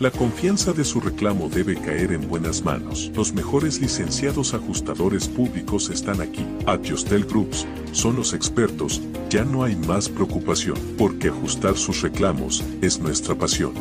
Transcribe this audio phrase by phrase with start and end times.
[0.00, 3.12] La confianza de su reclamo debe caer en buenas manos.
[3.14, 6.44] Los mejores licenciados ajustadores públicos están aquí.
[6.66, 9.00] Adjustel Groups son los expertos.
[9.30, 13.72] Ya no hay más preocupación, porque ajustar sus reclamos es nuestra pasión.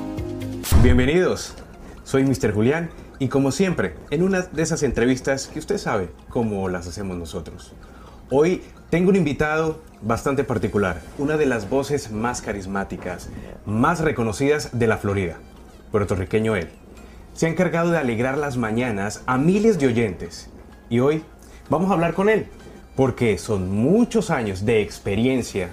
[0.83, 1.55] Bienvenidos.
[2.03, 2.53] Soy Mr.
[2.53, 7.17] Julián y como siempre, en una de esas entrevistas que usted sabe cómo las hacemos
[7.17, 7.73] nosotros.
[8.29, 8.61] Hoy
[8.91, 13.29] tengo un invitado bastante particular, una de las voces más carismáticas,
[13.65, 15.39] más reconocidas de la Florida,
[15.93, 16.69] puertorriqueño él.
[17.35, 20.49] Se ha encargado de alegrar las mañanas a miles de oyentes
[20.89, 21.23] y hoy
[21.69, 22.47] vamos a hablar con él,
[22.95, 25.69] porque son muchos años de experiencia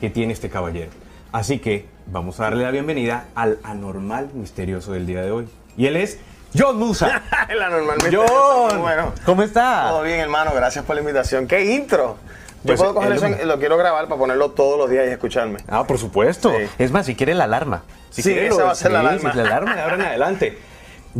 [0.00, 0.90] que tiene este caballero.
[1.32, 5.48] Así que vamos a darle la bienvenida al anormal misterioso del día de hoy.
[5.76, 6.20] Y él es
[6.56, 7.22] John Musa.
[7.48, 8.16] El anormalmente.
[8.16, 9.88] John, Bueno, ¿cómo está?
[9.88, 10.52] todo bien, hermano.
[10.54, 11.48] Gracias por la invitación.
[11.48, 12.18] ¿Qué intro?
[12.66, 15.10] Yo Pues, puedo coger eso, en- lo quiero grabar para ponerlo todos los días y
[15.10, 15.58] escucharme.
[15.68, 16.50] Ah, por supuesto.
[16.50, 16.64] Sí.
[16.78, 17.84] Es más, si quiere la alarma.
[18.10, 19.30] Si Sí, quiere esa va a ser la alarma.
[19.32, 20.58] sí, la alarma de ahora en adelante.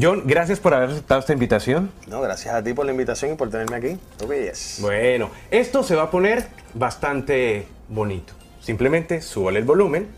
[0.00, 1.90] John, gracias por haber aceptado esta invitación.
[2.06, 3.98] No, gracias a ti por la invitación y por tenerme aquí.
[4.22, 4.78] Ok, yes.
[4.80, 8.34] Bueno, esto se va a poner bastante bonito.
[8.60, 10.08] Simplemente súbale el volumen,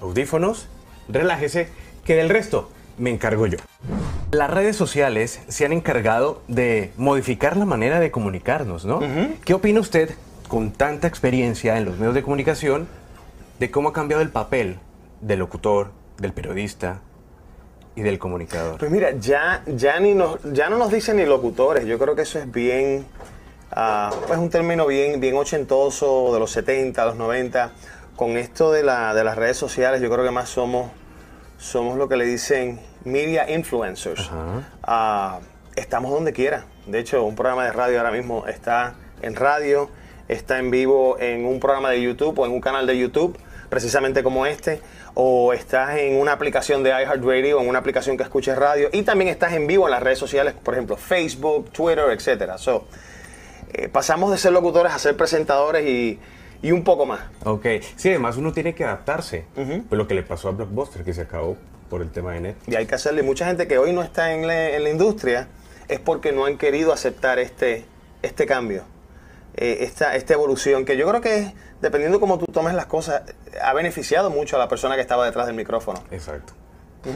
[0.00, 0.68] audífonos,
[1.08, 1.68] relájese,
[2.04, 3.58] que del resto me encargo yo.
[4.32, 9.00] Las redes sociales se han encargado de modificar la manera de comunicarnos, ¿no?
[9.44, 10.10] ¿Qué opina usted,
[10.48, 12.88] con tanta experiencia en los medios de comunicación,
[13.58, 14.78] de cómo ha cambiado el papel
[15.20, 17.00] del locutor, del periodista
[17.96, 18.78] y del comunicador?
[18.78, 21.86] Pues mira, ya, ya, ni nos, ya no nos dicen ni locutores.
[21.86, 23.06] Yo creo que eso es bien,
[23.70, 27.72] ah, pues un término bien, bien ochentoso, de los 70, los 90.
[28.16, 30.90] Con esto de, la, de las redes sociales, yo creo que más somos,
[31.58, 34.30] somos lo que le dicen media influencers.
[34.82, 35.40] Ah,
[35.76, 36.66] estamos donde quiera.
[36.86, 39.88] De hecho, un programa de radio ahora mismo está en radio,
[40.28, 43.36] está en vivo en un programa de YouTube o en un canal de YouTube,
[43.68, 44.80] precisamente como este,
[45.14, 49.02] o estás en una aplicación de iHeartRadio o en una aplicación que escuches radio, y
[49.02, 52.58] también estás en vivo en las redes sociales, por ejemplo, Facebook, Twitter, etcétera.
[52.58, 52.86] So,
[53.72, 56.18] eh, pasamos de ser locutores a ser presentadores y,
[56.62, 57.20] y un poco más.
[57.44, 59.44] Ok, sí, además uno tiene que adaptarse.
[59.88, 61.56] Fue lo que le pasó a Blockbuster, que se acabó
[61.90, 62.56] por el tema de net.
[62.66, 63.22] Y hay que hacerle.
[63.22, 65.48] Mucha gente que hoy no está en la, en la industria
[65.88, 67.84] es porque no han querido aceptar este,
[68.22, 68.84] este cambio,
[69.56, 73.22] eh, esta, esta evolución, que yo creo que dependiendo cómo tú tomes las cosas,
[73.62, 76.02] ha beneficiado mucho a la persona que estaba detrás del micrófono.
[76.10, 76.52] Exacto.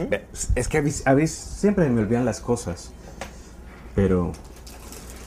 [0.09, 2.91] Ve, Es que a veces, a veces siempre me olvidan las cosas.
[3.95, 4.31] Pero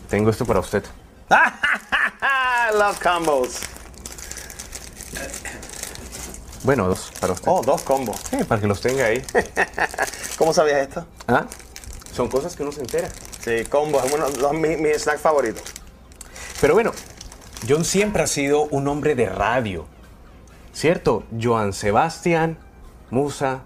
[0.09, 0.85] tengo esto para usted.
[2.79, 3.59] Love combos.
[6.63, 7.49] Bueno, dos para usted.
[7.51, 8.21] Oh, dos combos.
[8.31, 9.21] Sí, para que los tenga ahí.
[10.39, 11.05] ¿Cómo sabías esto?
[11.27, 11.47] ¿Ah?
[12.15, 13.09] Son cosas que uno se entera.
[13.41, 15.61] Sí, combos, es uno de los- mi, mi snack favorito.
[16.63, 16.93] Pero bueno,
[17.69, 19.85] John siempre ha sido un hombre de radio.
[20.73, 21.25] ¿Cierto?
[21.39, 22.57] Joan Sebastián
[23.11, 23.63] Musa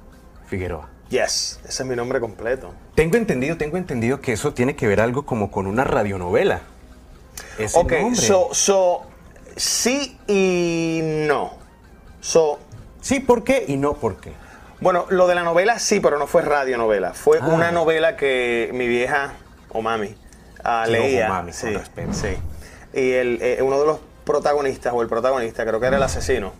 [0.48, 0.88] Figueroa.
[1.10, 2.72] Yes, ese es mi nombre completo.
[2.94, 6.62] Tengo entendido, tengo entendido que eso tiene que ver algo como con una radionovela.
[7.58, 8.16] Ese Ok, nombre.
[8.20, 9.02] so, so,
[9.56, 11.52] sí y no.
[12.20, 12.58] So,
[13.02, 13.66] Sí, ¿por qué?
[13.68, 14.32] Y no por qué.
[14.80, 17.12] Bueno, lo de la novela sí, pero no fue radionovela.
[17.12, 17.46] Fue Ah.
[17.46, 19.34] una novela que mi vieja
[19.68, 21.26] o mami Sí, leía.
[21.26, 22.12] ojo, mami, con respeto.
[22.14, 22.36] sí.
[22.96, 26.54] Y el, eh, uno de los protagonistas, o el protagonista, creo que era el asesino,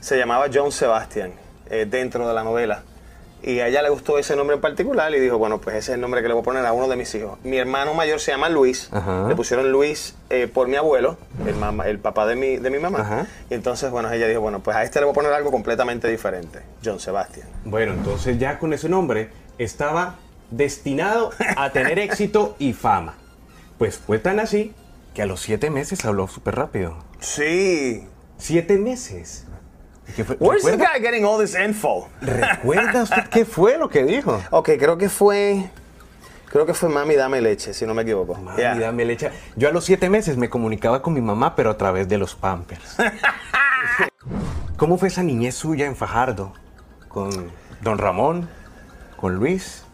[0.00, 1.32] se llamaba John Sebastian
[1.68, 2.84] eh, dentro de la novela.
[3.42, 5.94] Y a ella le gustó ese nombre en particular y dijo, bueno, pues ese es
[5.96, 7.36] el nombre que le voy a poner a uno de mis hijos.
[7.42, 8.88] Mi hermano mayor se llama Luis.
[8.92, 9.26] Ajá.
[9.26, 12.78] Le pusieron Luis eh, por mi abuelo, el, mamá, el papá de mi, de mi
[12.78, 13.00] mamá.
[13.00, 13.26] Ajá.
[13.50, 16.06] Y entonces, bueno, ella dijo, bueno, pues a este le voy a poner algo completamente
[16.06, 16.60] diferente.
[16.84, 17.48] John Sebastian.
[17.64, 20.18] Bueno, entonces ya con ese nombre estaba
[20.52, 23.14] destinado a tener éxito y fama.
[23.78, 24.72] Pues fue tan así
[25.14, 26.96] que a los siete meses habló súper rápido.
[27.20, 28.06] Sí.
[28.38, 29.46] Siete meses.
[30.08, 30.36] ¿Y qué fue?
[30.40, 32.08] Where's the ¿Recuerda, guy getting all this info?
[32.20, 34.42] ¿Recuerda usted qué fue lo que dijo?
[34.50, 35.70] Ok, creo que fue.
[36.50, 38.34] Creo que fue Mami Dame Leche, si no me equivoco.
[38.34, 38.74] Mami, Yeah.
[38.78, 39.30] dame leche.
[39.56, 42.34] Yo a los siete meses me comunicaba con mi mamá, pero a través de los
[42.34, 42.96] pampers.
[44.76, 46.52] ¿Cómo fue esa niñez suya en Fajardo?
[47.08, 47.50] Con
[47.80, 48.48] don Ramón,
[49.16, 49.84] con Luis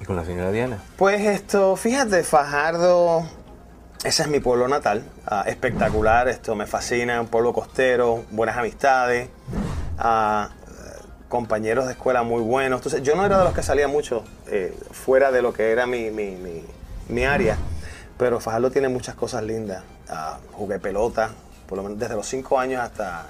[0.00, 0.78] y con la señora Diana.
[0.96, 3.26] Pues esto, fíjate, Fajardo,
[4.04, 9.28] ese es mi pueblo natal, ah, espectacular, esto me fascina, un pueblo costero, buenas amistades,
[9.98, 10.50] ah,
[11.28, 12.78] compañeros de escuela muy buenos.
[12.78, 15.86] Entonces, yo no era de los que salía mucho eh, fuera de lo que era
[15.86, 16.36] mi, mi-
[17.08, 17.56] mi- área,
[18.16, 19.82] pero Fajardo tiene muchas cosas lindas.
[20.08, 21.30] Ah, jugué pelota,
[21.68, 23.26] por lo menos desde los 5 años hasta,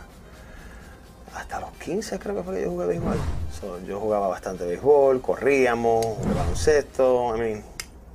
[1.35, 3.17] hasta los 15 creo que fue que yo jugué béisbol.
[3.61, 7.65] So, yo jugaba bastante béisbol, corríamos, jugué baloncesto, I mean,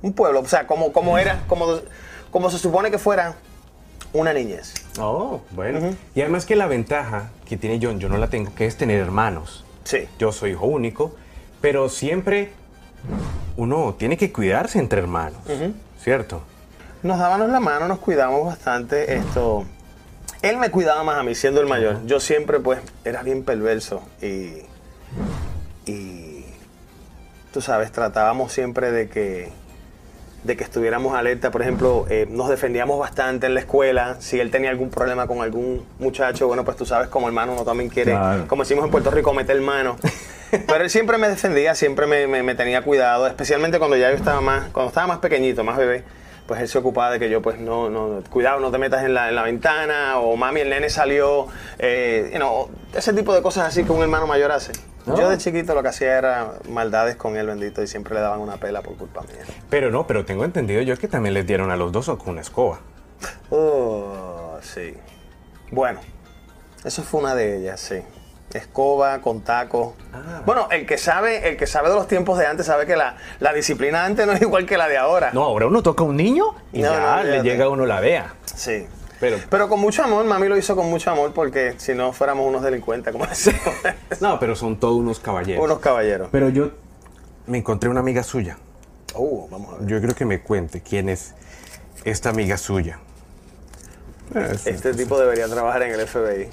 [0.02, 1.66] un pueblo, o sea, como, como era, como,
[2.34, 3.36] como se supone que fuera
[4.12, 4.74] una niñez.
[4.98, 5.94] Oh, bueno.
[6.16, 9.00] Y además que la ventaja que tiene John, yo no la tengo, que es tener
[9.00, 9.64] hermanos.
[9.84, 10.08] Sí.
[10.18, 11.14] Yo soy hijo único,
[11.60, 12.50] pero siempre
[13.56, 15.38] uno tiene que cuidarse entre hermanos,
[16.02, 16.42] ¿cierto?
[17.04, 19.14] Nos dábamos la mano, nos cuidábamos bastante.
[19.14, 19.64] Esto,
[20.42, 22.04] él me cuidaba más a mí siendo el mayor.
[22.04, 24.62] Yo siempre pues era bien perverso y,
[25.86, 26.44] y
[27.52, 29.52] tú sabes, tratábamos siempre de que,
[30.44, 31.50] de que estuviéramos alerta.
[31.50, 34.16] Por ejemplo, eh, nos defendíamos bastante en la escuela.
[34.20, 37.64] Si él tenía algún problema con algún muchacho, bueno, pues tú sabes, como hermano uno
[37.64, 38.46] también quiere, Claro.
[38.46, 39.96] como decimos en Puerto Rico, meter mano.
[40.50, 44.16] Pero él siempre me defendía, siempre me, me- me tenía cuidado, especialmente cuando ya yo
[44.16, 46.04] estaba más, cuando estaba más pequeñito, más bebé,
[46.46, 49.14] pues él se ocupaba de que yo pues no, no, cuidado, no te metas en
[49.14, 51.46] la, en la ventana, o mami, el nene salió,
[51.78, 54.72] eh, you know, ese tipo de cosas así que un hermano mayor hace.
[55.06, 55.18] No.
[55.18, 58.40] Yo de chiquito lo que hacía era maldades con él, bendito, y siempre le daban
[58.40, 59.44] una pela por culpa mía.
[59.68, 62.40] Pero no, pero tengo entendido yo que también les dieron a los dos con una
[62.40, 62.80] escoba.
[63.50, 64.94] Oh, sí.
[65.70, 66.00] Bueno,
[66.84, 67.96] eso fue una de ellas, sí.
[68.54, 69.94] Escoba con taco.
[70.12, 70.42] Ah.
[70.46, 73.16] Bueno, el que sabe, el que sabe de los tiempos de antes sabe que la,
[73.40, 75.30] la disciplina de antes no es igual que la de ahora.
[75.32, 77.84] No, ahora uno toca a un niño y No, ya no, le llega a uno
[77.84, 78.34] la vea.
[78.44, 78.86] Sí.
[79.20, 82.46] Pero- Pero con mucho amor, mami lo hizo con mucho amor porque si no fuéramos
[82.46, 83.60] unos delincuentes, como decimos.
[84.20, 85.64] No, pero son todos unos caballeros.
[85.64, 86.28] unos caballeros.
[86.30, 86.70] Pero yo
[87.46, 88.56] me encontré una amiga suya.
[89.16, 89.86] Uh, vamos a ver.
[89.88, 91.34] Yo creo que me cuente quién es
[92.04, 92.98] esta amiga suya.
[94.34, 96.48] Es, Este tipo debería trabajar en el FBI.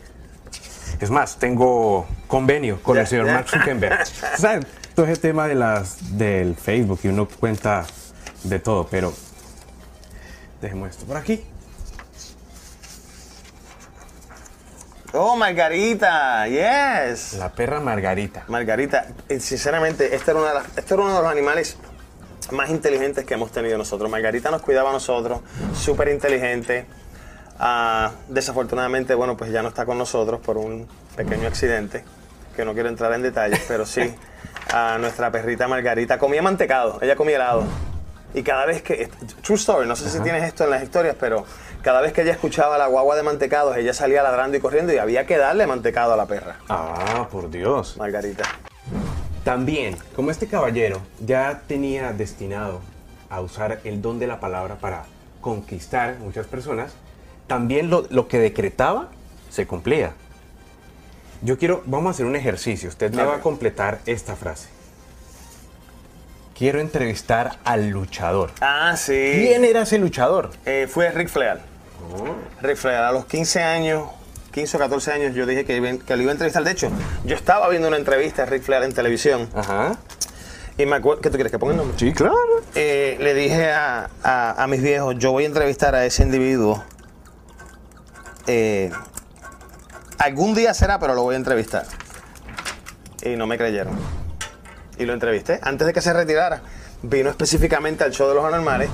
[1.01, 4.06] Es más, tengo convenio con el señor Mark Zuckerberg.
[4.38, 4.65] ¿Saben?
[4.95, 7.86] Todo ese tema de las, del Facebook y uno cuenta
[8.44, 9.13] de todo, pero
[10.62, 11.44] dejemos esto por aquí.
[15.13, 17.33] Oh, Margarita, yes.
[17.33, 18.45] La perra Margarita.
[18.48, 21.75] Margarita, eh, sinceramente, este era, una de las- este era uno de los animales
[22.51, 24.09] más inteligentes que hemos tenido nosotros.
[24.09, 25.42] Margarita nos cuidaba a nosotros,
[25.77, 26.86] súper inteligente.
[27.59, 32.03] Ah, desafortunadamente, bueno, pues ya no está con nosotros por un pequeño accidente,
[32.56, 34.13] que no quiero entrar en detalles, pero sí,
[34.74, 37.63] a nuestra perrita Margarita comía mantecado, ella comía helado.
[38.33, 39.09] Y cada vez que,
[39.44, 41.45] true story, no sé si tienes esto en las historias, pero
[41.81, 44.98] cada vez que ella escuchaba la guagua de mantecados, ella salía ladrando y corriendo y
[45.00, 47.98] había que darle mantecado a la perra, Ah, por Dios.
[47.98, 48.44] Margarita.
[49.44, 52.80] También, como este caballero ya tenía destinado
[53.30, 55.03] a usar el don de la palabra para
[55.42, 56.94] conquistar muchas personas,
[57.51, 59.09] también lo, lo que decretaba
[59.50, 60.13] se cumplía.
[61.42, 62.88] Yo quiero, vamos a hacer un ejercicio.
[62.88, 64.69] Usted me va a completar esta frase.
[66.57, 68.51] Quiero entrevistar al luchador.
[68.62, 69.31] Ah, sí.
[69.36, 70.51] ¿Quién era ese luchador?
[70.65, 71.59] Eh, fue Rick Flair.
[72.62, 74.07] Rick Flair, a los 15 años,
[74.53, 76.63] 15 o 14 años, yo dije que, que lo iba a entrevistar.
[76.63, 76.89] De hecho,
[77.25, 79.98] yo estaba viendo una entrevista de Rick Flair en televisión Ajá.
[80.77, 81.21] y me acuerdo.
[81.21, 81.98] ¿Qué tú quieres que ponga el nombre?
[82.00, 82.38] Sí, claro.
[82.75, 86.81] Eh, le dije a, a- a mis viejos, yo voy a entrevistar a ese individuo.
[88.48, 88.92] Eh,
[90.18, 91.86] algún día será, pero lo voy a entrevistar.
[93.24, 93.94] Y no me creyeron.
[94.98, 95.60] Y lo entrevisté.
[95.64, 96.62] Antes de que se retirara,
[97.04, 98.90] vino específicamente al show de los anormales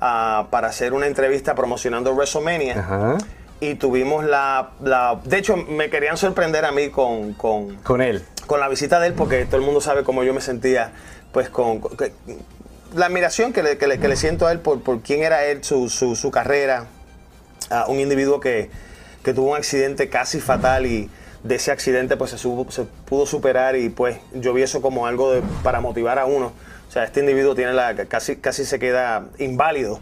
[0.00, 2.78] ah, para hacer una entrevista promocionando WrestleMania.
[2.78, 3.18] Ajá.
[3.60, 8.24] Y tuvimos la, la- De hecho, me querían sorprender a mí con, con, Con él.
[8.46, 10.90] con la visita de él, porque todo el mundo sabe cómo yo me sentía,
[11.32, 12.12] pues con, con- que-
[12.94, 15.44] la admiración que le, que le- que le siento a él por, por quién era
[15.44, 16.86] él, su, su- su carrera,
[17.70, 18.70] a un individuo que,
[19.22, 21.10] que tuvo un accidente casi fatal y
[21.42, 25.06] de ese accidente pues se, supo- se pudo superar y pues yo vi eso como
[25.06, 26.52] algo de- para motivar a uno.
[26.88, 30.00] O sea, este individuo tiene la, casi, casi se queda inválido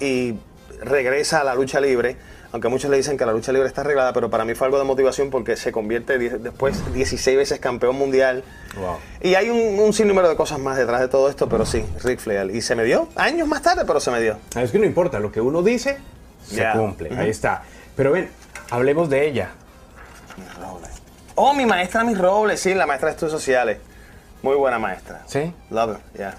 [0.00, 0.34] y
[0.82, 2.16] regresa a la lucha libre,
[2.52, 4.78] aunque muchos le dicen que la lucha libre está arreglada, pero para mí fue algo
[4.78, 8.42] de motivación porque se convierte die- después 16 veces campeón mundial.
[8.76, 8.96] Wow.
[9.22, 12.20] Y hay un, un sinnúmero de cosas más detrás de todo esto, pero sí, Rick
[12.20, 12.50] Flair.
[12.54, 14.38] Y se me dio, años más tarde, pero se me dio.
[14.54, 15.98] Ah, Es que no importa, lo que uno dice
[16.44, 17.16] se cumple.
[17.16, 17.62] Ahí está.
[17.96, 18.30] Pero ven,
[18.70, 19.50] hablemos de ella.
[21.36, 23.78] Oh, mi maestra, Miss Robles, sí, la maestra de estudios sociales.
[24.42, 25.22] Muy buena maestra.
[25.26, 25.52] ¿Sí?
[25.70, 26.34] Love her, yeah.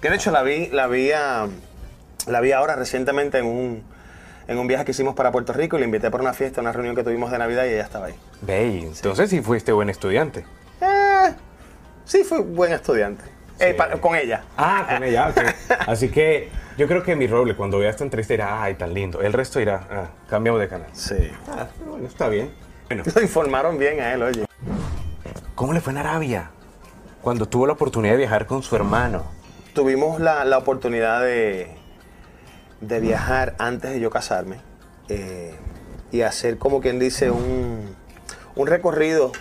[0.00, 1.48] Que de hecho la vi, la vi, ah,
[2.26, 3.82] la vi ahora recientemente en un,
[4.46, 6.72] en un viaje que hicimos para Puerto Rico y le invité por una fiesta, una
[6.72, 8.14] reunión que tuvimos de Navidad y ella estaba ahí.
[8.42, 10.44] Ve, entonces sí fuiste buen estudiante.
[10.80, 11.34] Eh,
[12.04, 13.24] sí, fui buen estudiante.
[13.58, 14.44] Eh, con ella.
[14.56, 15.40] Ah, con ella, ok.
[15.88, 19.22] Así que yo creo que mi roble, cuando vea esta entrevista, dirá, ay, tan lindo.
[19.22, 20.88] El resto irá, ah, cambiamos de canal.
[20.92, 21.30] Sí.
[21.48, 22.50] Ah, bueno, está bien.
[22.88, 24.46] Bueno, Lo informaron bien a él, oye.
[25.54, 26.50] ¿cómo le fue en Arabia?
[27.22, 29.24] Cuando tuvo la oportunidad de viajar con su hermano.
[29.74, 31.74] Tuvimos la, la oportunidad de,
[32.82, 34.58] de viajar antes de yo casarme
[35.08, 35.54] eh,
[36.12, 37.96] y hacer, como quien dice, un,
[38.54, 39.32] un recorrido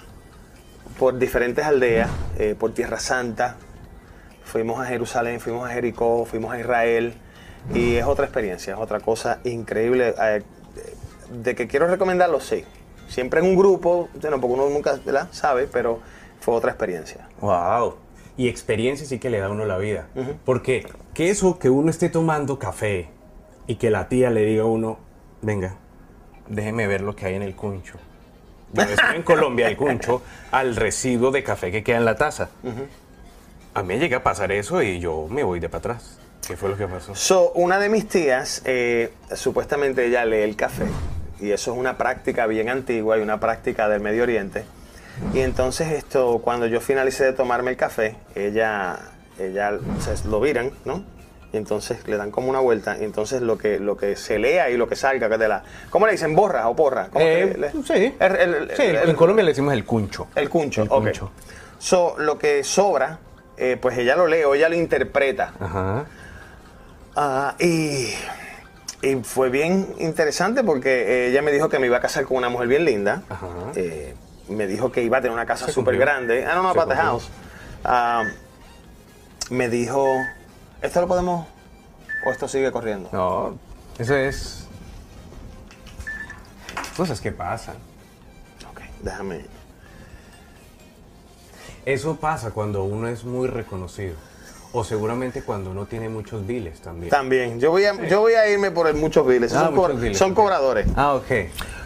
[0.97, 3.57] por diferentes aldeas, eh, por Tierra Santa.
[4.45, 7.13] Fuimos a Jerusalén, fuimos a Jericó, fuimos a Israel
[7.73, 10.13] y es otra experiencia, es otra cosa increíble.
[10.19, 10.43] eh,
[11.31, 12.63] de que quiero recomendarlo, sí.
[13.07, 15.27] Siempre en un grupo, bueno, porque uno nunca ¿verdad?
[15.31, 15.99] sabe, pero
[16.39, 17.27] fue otra experiencia.
[17.41, 17.95] Wow.
[18.37, 20.07] y experiencia sí que le da a uno la vida.
[20.43, 23.09] Porque que eso que uno esté tomando café
[23.65, 24.99] y que la tía le diga a uno,
[25.41, 25.75] venga,
[26.49, 27.97] déjeme ver lo que hay en el cuncho.
[28.73, 32.49] Yo estoy en Colombia, el cuncho, al residuo de café que queda en la taza.
[33.73, 36.19] A mí llega a pasar eso y yo me voy de para atrás.
[36.47, 37.15] ¿Qué fue lo que pasó?
[37.15, 40.85] So, una de mis tías, eh, supuestamente ella lee el café,
[41.39, 44.63] y eso es una práctica bien antigua y una práctica del Medio Oriente.
[45.33, 48.97] Y entonces esto, cuando yo finalicé de tomarme el café, ella,
[49.39, 51.03] ella se lo viran, ¿no?
[51.53, 54.69] Y entonces le dan como una vuelta, y entonces lo que, lo que se lea
[54.69, 55.63] y lo que salga, que de la...
[55.89, 56.35] ¿Cómo le dicen?
[56.35, 57.07] ¿Borra o porra?
[57.11, 58.13] ¿Cómo Eh, que le- sí.
[58.19, 60.27] El, el- Sí, el- en Colombia le decimos el cuncho.
[60.35, 61.03] el cuncho, El ok.
[61.03, 61.31] cuncho.
[61.79, 63.19] So, lo que sobra,
[63.57, 65.53] eh, pues ella lo lee o ella lo interpreta.
[65.59, 66.05] Ajá.
[67.15, 68.09] Ah, y,
[69.01, 72.37] y fue bien interesante porque eh, ella me dijo que me iba a casar con
[72.37, 73.23] una mujer bien linda.
[73.29, 73.47] Ajá.
[73.75, 74.15] Eh,
[74.49, 76.45] me dijo que iba a tener una casa súper grande.
[76.45, 77.29] Ah, no, no, about the house.
[77.83, 78.23] Ah,
[79.49, 80.17] me dijo,
[80.81, 81.47] ¿esto lo podemos
[82.25, 83.09] o esto sigue corriendo?
[83.11, 83.57] No,
[83.97, 84.67] eso es.
[86.97, 87.75] Cosas que pasan.
[88.71, 89.45] Ok, déjame.
[91.85, 94.15] Eso pasa cuando uno es muy reconocido.
[94.77, 97.09] O seguramente cuando uno tiene muchos biles también.
[97.09, 99.53] También, yo voy a, yo voy a irme por el muchos biles.
[99.53, 100.85] Ah, son, muchos co- biles, son cobradores.
[100.97, 101.31] Ah, ok.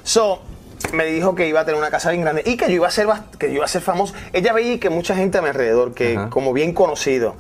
[0.04, 0.42] So,
[0.94, 2.92] me dijo que iba a tener una casa bien grande y que yo iba a
[2.92, 4.16] ser, que yo iba a ser famoso.
[4.34, 6.30] Ella veía que mucha gente a mi alrededor, que Ajá.
[6.32, 7.36] como bien conocido.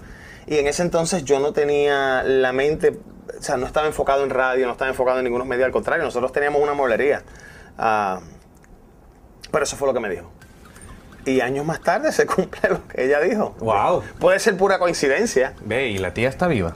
[0.45, 2.99] Y en ese entonces yo no tenía la mente,
[3.39, 6.05] o sea, no estaba enfocado en radio, no estaba enfocado en ningunos medios, al contrario,
[6.05, 7.23] nosotros teníamos una mueblería.
[7.77, 8.19] Ah,
[9.51, 10.29] pero eso fue lo que me dijo.
[11.25, 13.55] Y años más tarde se cumple lo que ella dijo.
[13.59, 14.03] Wow.
[14.19, 15.53] Puede ser pura coincidencia.
[15.65, 16.75] Ve, y la tía está viva.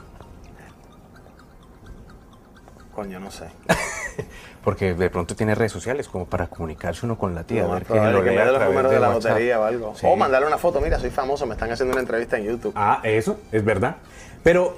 [2.93, 3.47] Coño, no sé.
[4.63, 7.65] Porque de pronto tiene redes sociales como para comunicarse uno con la tía.
[7.65, 9.31] A ver probable lo que lea los números de la WhatsApp.
[9.31, 9.95] lotería o algo.
[9.95, 10.05] Sí.
[10.07, 12.73] O mandarle una foto, mira, soy famoso, me están haciendo una entrevista en YouTube.
[12.75, 13.97] Ah, eso, es verdad.
[14.41, 14.77] Pero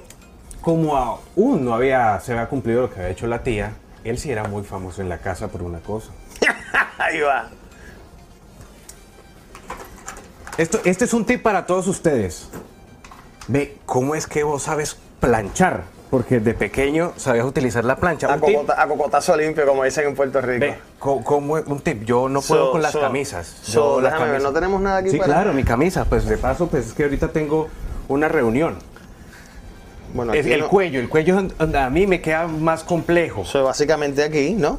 [0.60, 4.32] como aún no había, se había cumplido lo que había hecho la tía, él sí
[4.32, 6.10] era muy famoso en la casa por una cosa.
[6.98, 7.48] Ahí va.
[10.58, 12.48] Esto, este es un tip para todos ustedes.
[13.48, 15.84] Ve, ¿cómo es que vos sabes planchar?
[16.10, 18.32] Porque de pequeño sabías utilizar la plancha.
[18.32, 20.60] A, cocota- cocotazo limpio, como dicen en Puerto Rico.
[20.60, 20.78] ve,
[21.66, 22.04] un tip.
[22.04, 23.46] Yo no puedo So- con las so- camisas.
[23.62, 26.04] so, las déjame ¿no tenemos nada aquí Sí, para- claro, mi camisa.
[26.04, 27.68] Pues de paso, pues es que ahorita tengo
[28.08, 28.76] una reunión.
[30.14, 33.44] Bueno, Es el no- cuello, el cuello a mí me queda más complejo.
[33.44, 34.78] So, básicamente aquí, ¿no?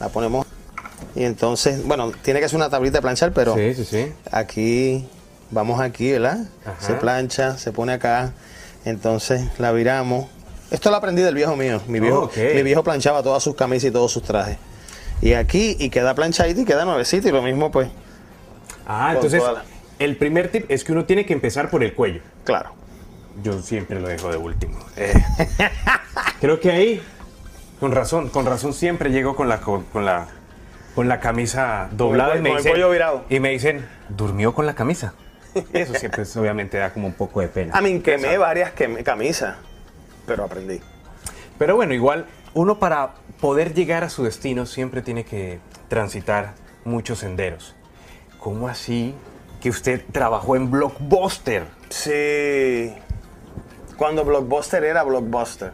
[0.00, 0.46] La ponemos.
[1.14, 4.12] Y entonces, bueno, tiene que ser una tablita de planchar, pero Sí, sí, sí.
[4.30, 5.06] aquí,
[5.50, 6.38] vamos aquí, ¿verdad?
[6.64, 6.76] Ajá.
[6.86, 8.32] Se plancha, se pone acá.
[8.84, 10.26] Entonces la viramos.
[10.70, 11.80] Esto lo aprendí del viejo mío.
[11.86, 14.56] Mi viejo, Oh, mi viejo planchaba todas sus camisas y todos sus trajes.
[15.20, 17.28] Y aquí, y queda planchadito y queda nuevecito.
[17.28, 17.88] Y lo mismo, pues,
[18.86, 19.62] Ah, entonces la-
[19.98, 22.20] el primer tip es que uno tiene que empezar por el cuello.
[22.44, 22.70] claro.
[23.42, 24.78] Yo siempre lo dejo de último.
[24.96, 25.14] Eh,
[26.40, 27.02] creo que ahí,
[27.80, 30.28] con razón, con razón siempre llego con la con, con la
[30.94, 32.74] con la camisa doblada el y me dicen,
[33.28, 35.14] y me dicen, durmió con la camisa.
[35.72, 37.76] Eso siempre pues, obviamente da como un poco de pena.
[37.76, 39.56] A mí quemé varias quemé camisas,
[40.26, 40.80] pero aprendí.
[41.58, 47.20] Pero bueno, igual uno para poder llegar a su destino siempre tiene que transitar muchos
[47.20, 47.74] senderos.
[48.38, 49.14] ¿Cómo así
[49.60, 51.64] que usted trabajó en Blockbuster?
[51.90, 52.94] Sí.
[53.96, 55.72] Cuando Blockbuster era Blockbuster.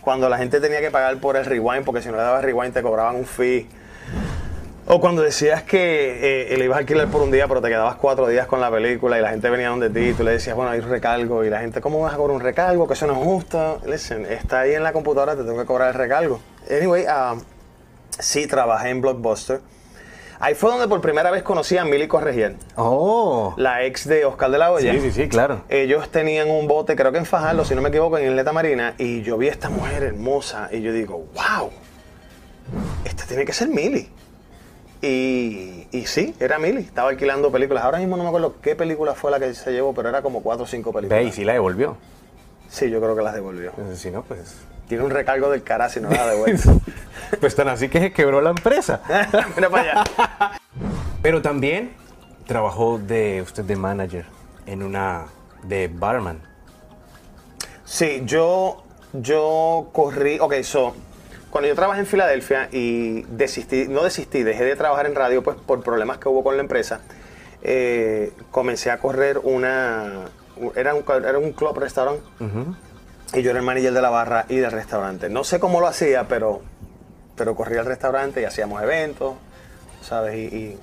[0.00, 2.72] Cuando la gente tenía que pagar por el rewind, porque si no le dabas rewind
[2.72, 3.68] te cobraban un fee.
[4.88, 7.96] O cuando decías que eh, le ibas a alquilar por un día, pero te quedabas
[7.96, 10.54] cuatro días con la película y la gente venía donde ti y tú le decías,
[10.54, 11.44] bueno, hay un recargo.
[11.44, 12.86] Y la gente, ¿cómo vas a cobrar un recargo?
[12.86, 13.80] Que eso no es justo.
[13.84, 16.40] Listen, está ahí en la computadora, te tengo que cobrar el recargo.
[16.70, 17.34] Anyway, ah,
[18.16, 19.60] sí, trabajé en Blockbuster.
[20.38, 23.54] Ahí fue donde por primera vez conocí a Milly Corregier, Oh.
[23.56, 24.92] la ex de Oscar de la Hoya.
[24.92, 25.62] Sí, sí, sí, claro.
[25.68, 28.94] Ellos tenían un bote, creo que en Fajardo, si no me equivoco, en Isleta Marina,
[28.98, 31.70] y yo vi a esta mujer hermosa y yo digo, wow,
[33.04, 34.08] esta tiene que ser Milly.
[35.02, 37.84] Y, y sí, era Milly, estaba alquilando películas.
[37.84, 40.42] Ahora mismo no me acuerdo qué película fue la que se llevó, pero era como
[40.42, 41.22] cuatro o cinco películas.
[41.22, 41.96] Ve, y si la devolvió.
[42.68, 43.70] Sí, yo creo que las devolvió.
[43.70, 44.56] Entonces, si no, pues.
[44.88, 46.60] Tiene un recargo del cara si no la devuelve.
[47.40, 49.02] pues tan así que se quebró la empresa.
[49.56, 50.04] Mira para allá.
[51.22, 51.92] Pero también
[52.46, 54.26] trabajó de usted de manager
[54.66, 55.26] en una
[55.64, 56.40] de barman.
[57.84, 60.94] Sí, yo, yo corrí, ok, so,
[61.56, 65.56] cuando yo trabajé en Filadelfia y desistí, no desistí, dejé de trabajar en radio pues
[65.56, 67.00] por problemas que hubo con la empresa,
[67.62, 70.26] eh, comencé a correr una,
[70.74, 72.20] era un, era un club restaurant
[73.32, 75.30] y yo era el manager de la barra y del restaurante.
[75.30, 76.60] No sé cómo lo hacía, pero,
[77.36, 79.36] pero corría al restaurante y hacíamos eventos,
[80.02, 80.36] ¿sabes?
[80.36, 80.78] Y, y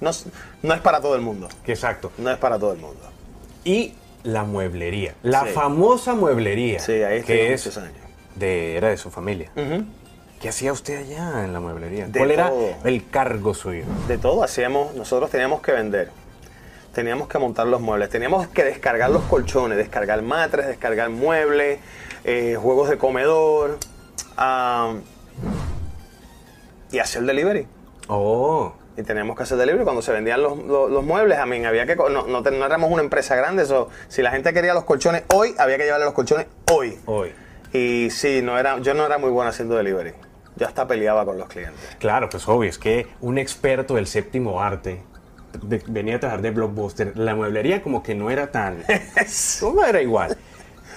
[0.00, 0.26] no, es-
[0.64, 2.10] no es para todo el mundo, Exacto.
[2.18, 3.00] no es para todo el mundo.
[3.62, 3.94] Y
[4.24, 5.14] la mueblería.
[5.22, 5.50] La Sí.
[5.50, 6.80] famosa mueblería.
[6.80, 8.01] Sí, ahí que es muchos años.
[8.36, 9.50] De, era de su familia.
[10.40, 12.06] ¿Qué hacía usted allá en la mueblería?
[12.08, 12.52] De ¿Cuál era
[12.84, 13.84] el cargo suyo?
[14.08, 16.10] De todo hacíamos, nosotros teníamos que vender,
[16.94, 21.78] teníamos que montar los muebles, teníamos que descargar los colchones, descargar matres, descargar muebles,
[22.24, 23.78] eh, juegos de comedor
[24.36, 24.94] ah,
[26.90, 27.66] y hacer delivery.
[28.08, 31.38] Oh, Y teníamos que hacer delivery cuando se vendían los, los- los muebles.
[31.38, 31.96] A mí había que.
[31.96, 33.62] No, no, no éramos una empresa grande.
[33.62, 36.98] eso si la gente quería los colchones hoy, había que llevarle los colchones hoy.
[37.06, 37.32] hoy.
[37.72, 40.12] Y sí, no era, yo no era muy bueno haciendo delivery.
[40.56, 41.96] Yo hasta peleaba con los clientes.
[41.98, 45.02] Claro, pues obvio, es que un experto del séptimo arte
[45.62, 47.16] de- venía a trabajar de Blockbuster.
[47.16, 48.84] La mueblería como que no era tan...
[49.74, 50.36] no era igual.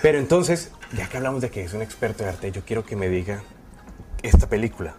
[0.02, 2.96] Pero entonces, ya que hablamos de que es un experto de arte, yo quiero que
[2.98, 3.42] me diga
[4.22, 4.96] esta película.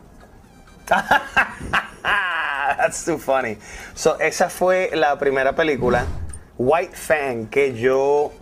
[2.03, 3.59] That's too funny.
[3.95, 6.05] So, esa fue la primera película,
[6.59, 8.33] White Fang, que yo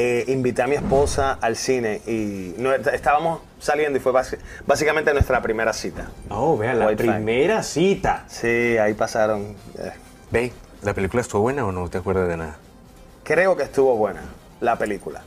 [0.00, 4.12] eh, invité a mi esposa al cine y no- estábamos saliendo y fue
[4.64, 6.06] básicamente nuestra primera cita.
[6.30, 7.16] Oh, vea, la White Fang.
[7.16, 8.24] primera cita.
[8.28, 9.56] Sí, ahí pasaron.
[9.76, 9.90] eh,
[10.30, 10.52] Ve,
[10.82, 12.56] ¿la película estuvo buena o no te acuerdas de nada?
[13.24, 14.22] creo que estuvo buena
[14.60, 15.20] la película.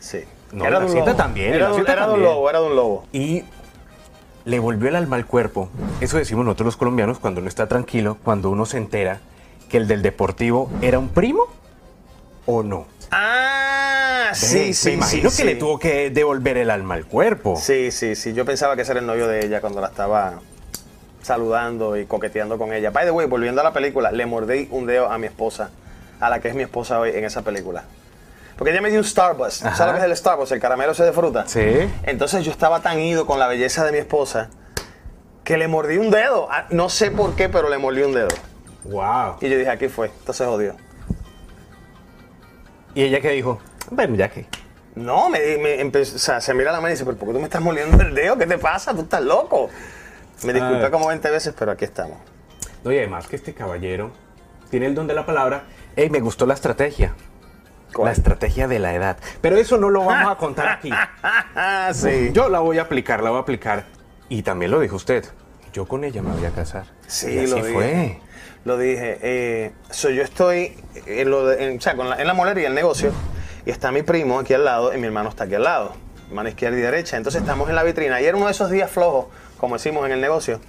[0.00, 0.20] Sí.
[0.52, 1.16] No, la de un cita lobo.
[1.16, 3.04] también, Era, la de un- cita era de un lobo, era de un lobo.
[3.12, 3.44] Y
[4.46, 5.68] le volvió el alma al cuerpo.
[6.00, 9.20] Eso decimos nosotros los colombianos cuando uno está tranquilo, cuando uno se entera
[9.68, 11.42] que el del deportivo era un primo
[12.46, 12.86] o no.
[13.10, 14.88] Ah, sí, Ve, sí.
[14.90, 15.44] Me imagino sí, que sí.
[15.48, 17.56] le tuvo que devolver el alma al cuerpo.
[17.56, 18.32] Sí, sí, sí.
[18.34, 20.40] Yo pensaba que ese era el novio de ella cuando la estaba
[21.22, 22.90] saludando y coqueteando con ella.
[22.90, 25.70] By the way, volviendo a la película, le mordí un dedo a mi esposa,
[26.20, 27.84] a la que es mi esposa hoy en esa película.
[28.56, 29.64] Porque ella me dio un Starbucks.
[29.64, 29.76] Ajá.
[29.76, 30.52] ¿Sabes lo que es el Starbucks?
[30.52, 31.44] El caramelo ese de fruta.
[31.46, 31.62] Sí.
[32.04, 34.50] Entonces yo estaba tan ido con la belleza de mi esposa
[35.44, 36.48] que le mordí un dedo.
[36.50, 38.28] Ah, No sé por qué, pero le mordí un dedo.
[38.84, 39.36] Wow.
[39.40, 40.10] Y yo dije, aquí fue.
[40.18, 40.74] Entonces jodió.
[42.98, 43.60] ¿Y ella qué dijo?
[43.92, 44.46] Bueno, ya que.
[44.96, 47.34] No, me, me empezó- o sea, se mira la mano y dice, pero ¿por qué
[47.34, 48.36] tú me estás mordiendo el dedo?
[48.36, 48.92] ¿Qué te pasa?
[48.92, 49.70] Tú estás loco.
[50.42, 50.90] Me disculpé Ah.
[50.90, 52.18] como 20 veces, pero aquí estamos.
[52.82, 54.10] No, y además que este caballero
[54.68, 55.62] tiene el don de la palabra.
[55.94, 57.14] Ey, me gustó la estrategia.
[57.94, 58.06] ¿Cuál?
[58.06, 59.16] La estrategia de la edad.
[59.40, 60.90] Pero eso no lo vamos a contar aquí.
[61.94, 62.30] Sí.
[62.32, 63.84] Yo la voy a aplicar, la voy a aplicar.
[64.28, 65.24] Y también lo dijo usted.
[65.72, 66.86] Yo con ella me voy a casar.
[67.06, 68.20] Sí, Y así lo fue.
[68.68, 69.18] Lo dije.
[69.22, 70.76] Eh, so, yo estoy
[71.06, 73.12] en, lo de- en- o sea, con la- en la el negocio,
[73.64, 75.94] y está mi primo aquí al lado y mi hermano está aquí al lado.
[76.30, 77.16] Mano izquierda y derecha.
[77.16, 78.20] Entonces estamos en la vitrina.
[78.20, 80.60] Y era uno de esos días flojos, como decimos en el negocio.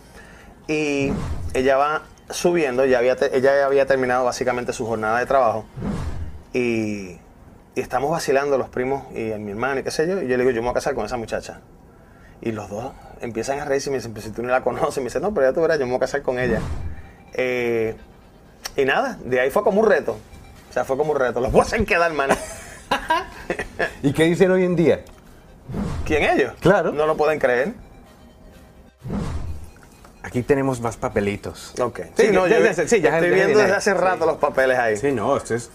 [0.70, 1.12] Y
[1.54, 5.66] ella va subiendo, ya había te- ella había terminado básicamente su jornada de trabajo.
[6.54, 7.18] Y,
[7.76, 10.22] y estamos vacilando los primos y mi hermano y qué sé yo.
[10.22, 11.60] Y yo le digo, yo me voy a casar con esa muchacha.
[12.40, 15.10] Y los dos empiezan a reírse y me dicen, si tú no la conoces, me
[15.10, 16.62] dicen, no, pero ya tú verás, yo me voy a casar con ella.
[17.34, 17.96] Eh,
[18.76, 20.18] y nada, de ahí fue como un reto.
[20.70, 21.39] O sea, fue como un reto.
[21.42, 22.30] Los voy a hacer quedar, man.
[24.04, 25.02] ¿Y qué dicen hoy en día?
[26.06, 26.54] ¿Quién ellos?
[26.60, 26.92] Claro.
[26.92, 27.74] No lo pueden creer.
[30.22, 31.74] Aquí tenemos más papelitos.
[31.80, 32.02] Ok.
[32.18, 33.98] Sí, Sí, no, ya- yo ya- sí, ya- estoy viendo desde hace sí.
[33.98, 34.98] rato los papeles ahí.
[34.98, 35.70] Sí, no, esto es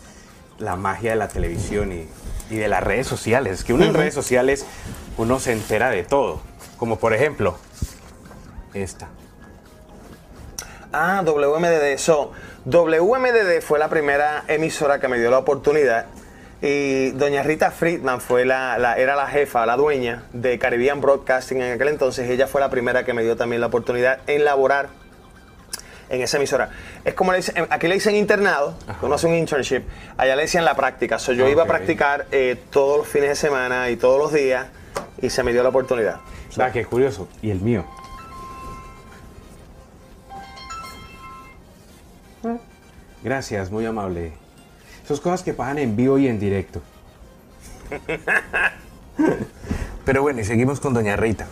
[0.59, 2.07] la magia de la televisión y,
[2.51, 3.53] y de las redes sociales.
[3.61, 4.67] Es que uno en redes sociales,
[5.17, 6.41] uno se entera de todo.
[6.77, 7.57] Como por ejemplo,
[8.75, 9.09] esta.
[10.97, 11.99] Ah, WMDD.
[11.99, 12.31] So,
[12.67, 16.07] WMDD fue la primera emisora que me dio la oportunidad.
[16.63, 21.61] Y doña Rita Friedman fue la, la- era la jefa, la dueña de Caribbean Broadcasting
[21.61, 22.31] en aquel entonces.
[22.31, 24.89] Ella fue la primera que me dio también la oportunidad en laborar
[26.11, 26.71] en esa emisora.
[27.05, 29.83] Es como le dicen, aquí le dicen internado, uno hace un internship,
[30.17, 31.19] allá le decían la práctica.
[31.19, 34.67] So, yo iba a practicar eh, todos los fines de semana y todos los días
[35.21, 36.21] y se me dio la oportunidad.
[36.59, 37.29] Ah, qué curioso.
[37.43, 37.85] Y el mío.
[43.25, 44.33] Gracias, muy amable.
[45.05, 46.83] Esas cosas que pasan en vivo y en directo.
[50.05, 51.47] Pero bueno, y seguimos con Doña Rita.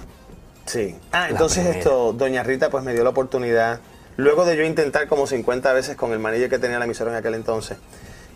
[0.66, 0.94] Sí.
[1.10, 1.78] Ah, La entonces primera.
[1.78, 3.80] esto, doña Rita pues me dio la oportunidad,
[4.16, 7.16] luego de yo intentar como 50 veces con el manager que tenía la emisora en
[7.16, 7.78] aquel entonces,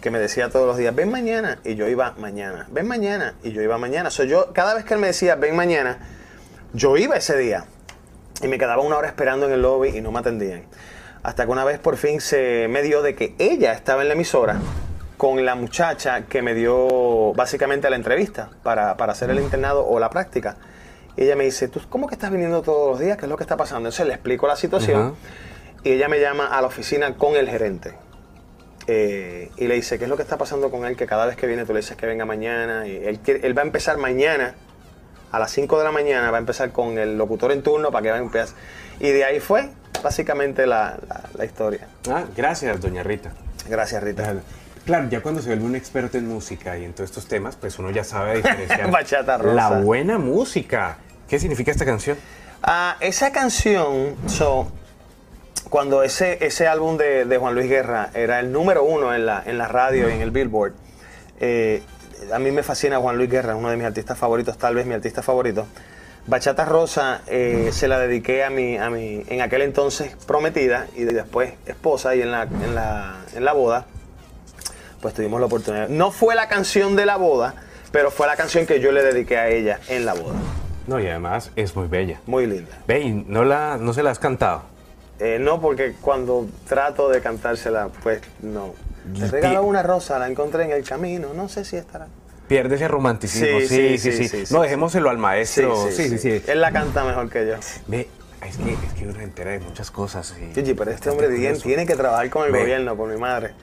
[0.00, 3.52] que me decía todos los días, ven mañana, y yo iba mañana, ven mañana, y
[3.52, 4.10] yo iba mañana.
[4.10, 5.98] So, yo, cada vez que él me decía, ven mañana,
[6.72, 7.66] yo iba ese día,
[8.42, 10.64] y me quedaba una hora esperando en el lobby y no me atendían.
[11.26, 14.14] Hasta que una vez por fin se me dio de que ella estaba en la
[14.14, 14.60] emisora
[15.16, 19.98] con la muchacha que me dio básicamente la entrevista para, para hacer el internado o
[19.98, 20.56] la práctica.
[21.16, 23.16] Y ella me dice, ¿tú cómo que estás viniendo todos los días?
[23.16, 23.88] ¿Qué es lo que está pasando?
[23.88, 25.16] Entonces le explico la situación
[25.82, 27.94] y ella me llama a la oficina con el gerente.
[28.86, 30.96] Eh, y le dice, ¿qué es lo que está pasando con él?
[30.96, 32.86] Que cada vez que viene tú le dices que venga mañana.
[32.86, 34.54] Y él, va a empezar mañana,
[35.32, 38.04] a las 5 de la mañana, va a empezar con el locutor en turno para
[38.04, 38.54] que va a empezar.
[39.00, 39.70] Y de ahí fue
[40.02, 41.86] básicamente la, la- la historia.
[42.10, 43.32] Ah, gracias, Doña Rita.
[43.68, 44.34] Gracias, Rita.
[44.84, 47.78] Claro, ya cuando se vuelve un experto en música y en todos estos temas, pues
[47.78, 49.54] uno ya sabe diferenciar Bachata rosa.
[49.54, 50.98] la buena música.
[51.28, 52.16] ¿Qué significa esta canción?
[52.62, 54.70] Ah, esa canción, so,
[55.70, 59.42] cuando ese, ese álbum de, de Juan Luis Guerra era el número uno en la,
[59.44, 60.74] en la radio y en el Billboard,
[61.40, 61.82] eh,
[62.32, 64.94] a mí me fascina Juan Luis Guerra, uno de mis artistas favoritos, tal vez mi
[64.94, 65.66] artista favorito.
[66.26, 71.04] Bachata Rosa eh, se la dediqué a mi, a mi, en aquel entonces prometida y
[71.04, 73.86] después esposa y en la, en la, en la boda,
[75.00, 75.88] pues tuvimos la oportunidad.
[75.88, 77.54] No fue la canción de la boda,
[77.92, 80.34] pero fue la canción que yo le dediqué a ella en la boda.
[80.88, 82.20] No, y además es muy bella.
[82.26, 82.76] Muy linda.
[82.88, 84.62] Ve, y no, la, no se la has cantado.
[85.20, 88.74] Eh, no, porque cuando trato de cantársela, pues no.
[89.14, 92.08] Y regaló una rosa, la encontré en el camino, no sé si estará.
[92.48, 93.60] Pierde ese romanticismo.
[93.60, 95.88] Sí, Sí, sí, no, dejémoselo al maestro.
[95.90, 96.42] Sí, sí, sí.
[96.46, 97.54] Él la canta mejor que yo.
[97.88, 98.08] Ve,
[98.46, 100.34] es que, es que uno se entera de muchas cosas.
[100.40, 102.60] y- Gigi, pero este hombre bien tiene que trabajar con el Ve.
[102.60, 103.54] gobierno, por mi madre.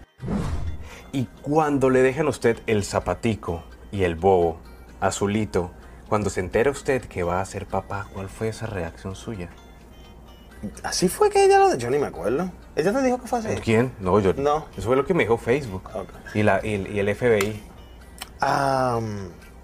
[1.13, 4.59] Y cuando le dejan a usted el zapatico y el bobo,
[4.99, 5.71] azulito,
[6.09, 9.49] cuando se entera usted que va a ser papá, ¿cuál fue esa reacción suya?
[10.83, 12.49] ¿Así fue que ella lo Yo ni me acuerdo.
[12.75, 13.49] ¿Ella te dijo que fue así?
[13.63, 13.91] ¿Quién?
[13.99, 14.33] No, yo.
[14.33, 14.65] No.
[14.77, 15.89] Eso fue lo que me dijo Facebook.
[15.93, 16.09] Ok.
[16.33, 17.61] Y, la, y el FBI.
[18.41, 18.99] Ah,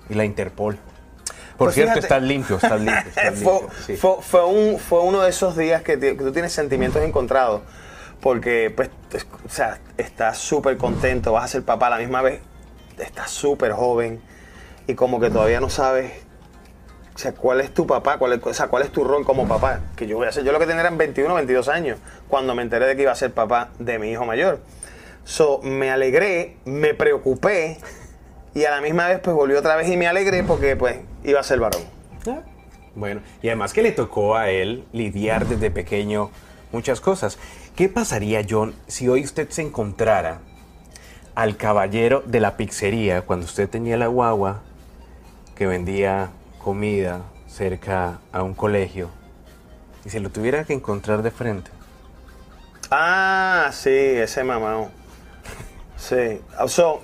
[0.09, 0.77] Y la Interpol.
[1.57, 2.97] Por Pues cierto, fíjate- estás limpio, estás limpio.
[3.15, 3.95] Estás fue, sí.
[3.97, 7.61] fue, fue un, fue uno de esos días que, tú tienes sentimientos encontrados.
[8.21, 12.21] Porque, pues, es- o sea, estás súper contento, vas a ser papá a la misma
[12.21, 12.41] vez,
[12.97, 14.21] estás súper joven
[14.87, 16.11] y como que todavía no sabes,
[17.15, 19.47] o sea, cuál es tu papá, cuál es, o sea, cuál es tu rol como
[19.47, 19.81] papá.
[19.97, 21.97] Que yo voy a hacer, yo lo que tenía eran 21, 22 años
[22.29, 24.59] cuando me enteré de que iba a ser papá de mi hijo mayor.
[25.25, 27.77] So, me alegré, me preocupé
[28.53, 31.39] y a la misma vez, pues, volví otra vez y me alegré porque, pues, iba
[31.39, 31.81] a ser varón.
[32.27, 32.39] Ah,
[32.95, 36.31] Bueno, y además que le tocó a él lidiar desde pequeño
[36.71, 37.37] muchas cosas.
[37.75, 40.39] ¿Qué pasaría, John, si hoy usted se encontrara
[41.35, 44.61] al caballero de la pizzería cuando usted tenía la guagua
[45.55, 46.29] que vendía
[46.61, 49.09] comida cerca a un colegio
[50.03, 51.71] y se lo tuviera que encontrar de frente?
[52.91, 54.89] Ah, sí, ese mamado.
[55.95, 56.41] Sí.
[56.67, 57.01] So,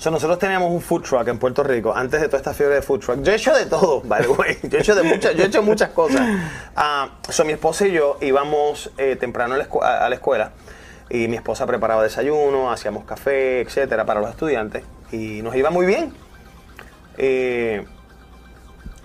[0.00, 2.82] so, nosotros teníamos un food truck en Puerto Rico antes de toda esta fiebre de
[2.82, 3.22] food truck.
[3.22, 4.58] Yo he hecho de todo, by the way.
[4.62, 6.22] Yo he hecho, de muchas, yo he hecho muchas cosas.
[6.74, 9.66] Ah, so, mi esposa y yo íbamos eh, temprano a la,
[10.04, 10.52] a la escuela
[11.10, 15.84] y mi esposa preparaba desayuno, hacíamos café, etcétera, para los estudiantes y nos iba muy
[15.84, 16.14] bien.
[17.18, 17.84] Eh,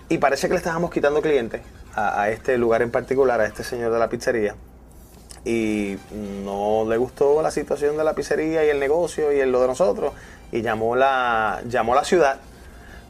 [0.08, 1.60] y parece que le estábamos quitando clientes
[1.94, 4.54] a, a este lugar en particular, a este señor de la pizzería
[5.46, 5.96] y
[6.44, 9.68] no le gustó la situación de la pizzería y el negocio y el lo de
[9.68, 10.12] nosotros
[10.52, 12.38] y llamó la llamó la ciudad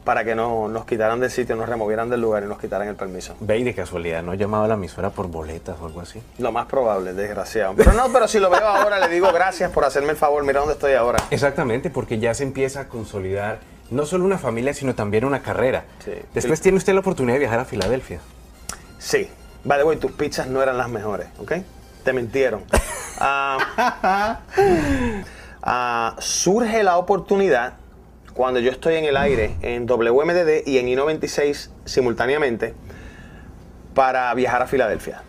[0.07, 2.95] para que no, nos quitaran del sitio, nos removieran del lugar y nos quitaran el
[2.95, 3.35] permiso.
[3.41, 6.21] Ve y de casualidad, ¿no ha llamado a la emisora por boletas o algo así?
[6.37, 7.73] Lo más probable, desgraciado.
[7.75, 10.45] Pero no, pero si lo veo ahora, le digo gracias por hacerme el favor.
[10.45, 11.21] Mira dónde estoy ahora.
[11.29, 13.59] Exactamente, porque ya se empieza a consolidar
[13.91, 15.83] no solo una familia, sino también una carrera.
[16.05, 16.13] Sí.
[16.33, 18.21] Después tiene usted la oportunidad de viajar a Filadelfia.
[18.99, 19.29] Sí.
[19.65, 21.51] By the way, tus pizzas no eran las mejores, ¿ok?
[22.05, 22.63] Te mintieron.
[23.19, 24.41] Ah,
[25.67, 27.73] ah, surge la oportunidad
[28.33, 32.73] cuando yo estoy en el aire en WMDD y en I-96 simultáneamente
[33.93, 35.21] para viajar a Filadelfia.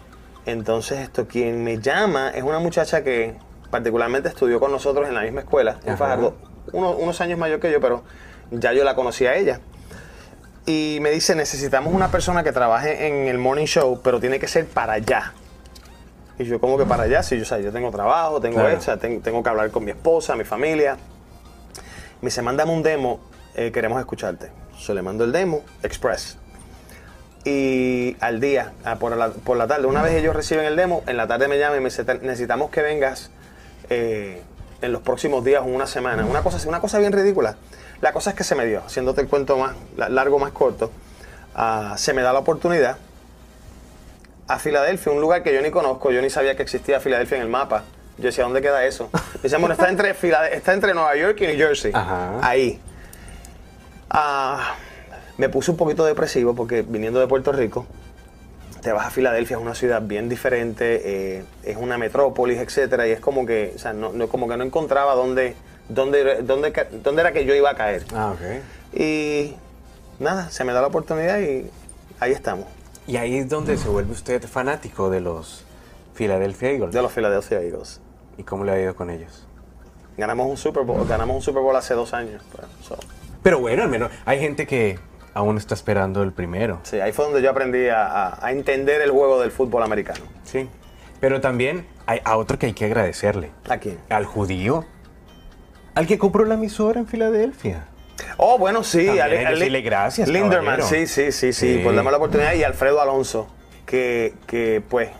[0.47, 3.35] Entonces, esto quien me llama es una muchacha que
[3.71, 5.97] particularmente estudió con nosotros en la misma escuela, en Ajá.
[5.99, 6.37] Fajardo,
[6.73, 8.03] uno- unos años mayor que yo, pero
[8.51, 9.61] ya yo la conocía a ella.
[10.67, 14.47] Y me dice, necesitamos una persona que trabaje en el morning show, pero tiene que
[14.49, 15.33] ser para allá.
[16.39, 17.23] Y yo, como que para allá?
[17.23, 18.71] Si yo, o sea, yo tengo trabajo, tengo Claro.
[18.77, 20.97] esto, tengo, tengo que hablar con mi esposa, mi familia.
[22.21, 23.21] Me dice, mándame un demo,
[23.55, 24.51] eh, queremos escucharte.
[24.79, 26.37] Yo le mando el demo, Express.
[27.45, 31.03] Y al día, ah, por, la, por la tarde, una vez ellos reciben el demo,
[31.07, 33.31] en la tarde me llaman y me dicen, "Te- necesitamos que vengas
[33.91, 34.43] eh,
[34.83, 36.25] en los próximos días o una semana.
[36.27, 37.57] Una cosa, una cosa bien ridícula.
[38.03, 40.91] La cosa es que se me dio, haciéndote el cuento más la- largo, más corto,
[41.55, 42.99] ah, se me da la oportunidad
[44.49, 47.43] a Filadelfia, un lugar que yo ni conozco, yo ni sabía que existía Filadelfia en
[47.45, 47.85] el mapa.
[48.17, 49.11] Yo decía, ¿dónde queda eso?
[49.43, 51.93] Decían, bueno, está entre, Filade- está entre Nueva York y New Jersey.
[51.95, 52.39] Ajá.
[52.43, 52.81] Ahí.
[54.11, 54.75] Ah,
[55.37, 57.87] me puse un poquito depresivo porque viniendo de Puerto Rico,
[58.83, 61.03] te vas a Filadelfia, es una ciudad bien diferente,
[61.39, 64.57] eh, es una metrópolis, etcétera, y es como que, o sea, no, no- como que
[64.57, 65.55] no encontraba dónde,
[65.89, 68.05] dónde, dónde, dónde era que yo iba a caer.
[68.15, 68.99] Ah, ok.
[68.99, 69.55] Y
[70.19, 71.71] nada, se me da la oportunidad y
[72.21, 72.67] ahí estamos,
[73.09, 75.65] Y ahí es donde se vuelve usted fanático de los
[76.15, 76.93] Philadelphia Eagles.
[76.95, 78.01] de los Philadelphia Eagles.
[78.37, 79.47] ¿Y cómo le ha ido con ellos?
[80.17, 82.43] Ganamos un Super Bowl, ganamos un Super Bowl hace dos años.
[82.55, 82.97] pues, so,
[83.43, 84.99] Pero bueno, al menos hay gente que
[85.33, 86.81] aún está esperando el primero.
[86.83, 90.21] sí, ahí fue donde yo aprendí a, a- a entender el juego del fútbol americano.
[90.45, 90.69] Sí.
[91.21, 93.51] Pero también hay a otro que hay que agradecerle.
[93.69, 93.99] ¿A quién?
[94.11, 94.85] Al judío.
[95.95, 97.87] al que compró la emisora en Filadelfia.
[98.37, 99.09] Oh, bueno, sí.
[99.09, 101.81] Ale- Ale- decirle gracias, Linderman, sí, sí, sí, sí, Sí.
[101.85, 102.53] por darme la oportunidad.
[102.55, 103.49] Y Alfredo Alonso,
[103.87, 105.11] que, que pues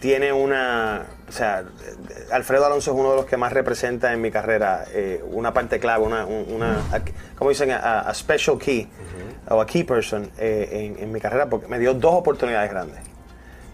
[0.00, 1.06] tiene una.
[1.28, 1.64] O sea,
[2.32, 5.78] Alfredo Alonso es uno de los que más representa en mi carrera eh, una parte
[5.78, 7.00] clave, una, un- una a-
[7.36, 8.88] como dicen, a, a special key
[9.50, 13.00] o a key person eh, en, en mi carrera porque me dio dos oportunidades grandes: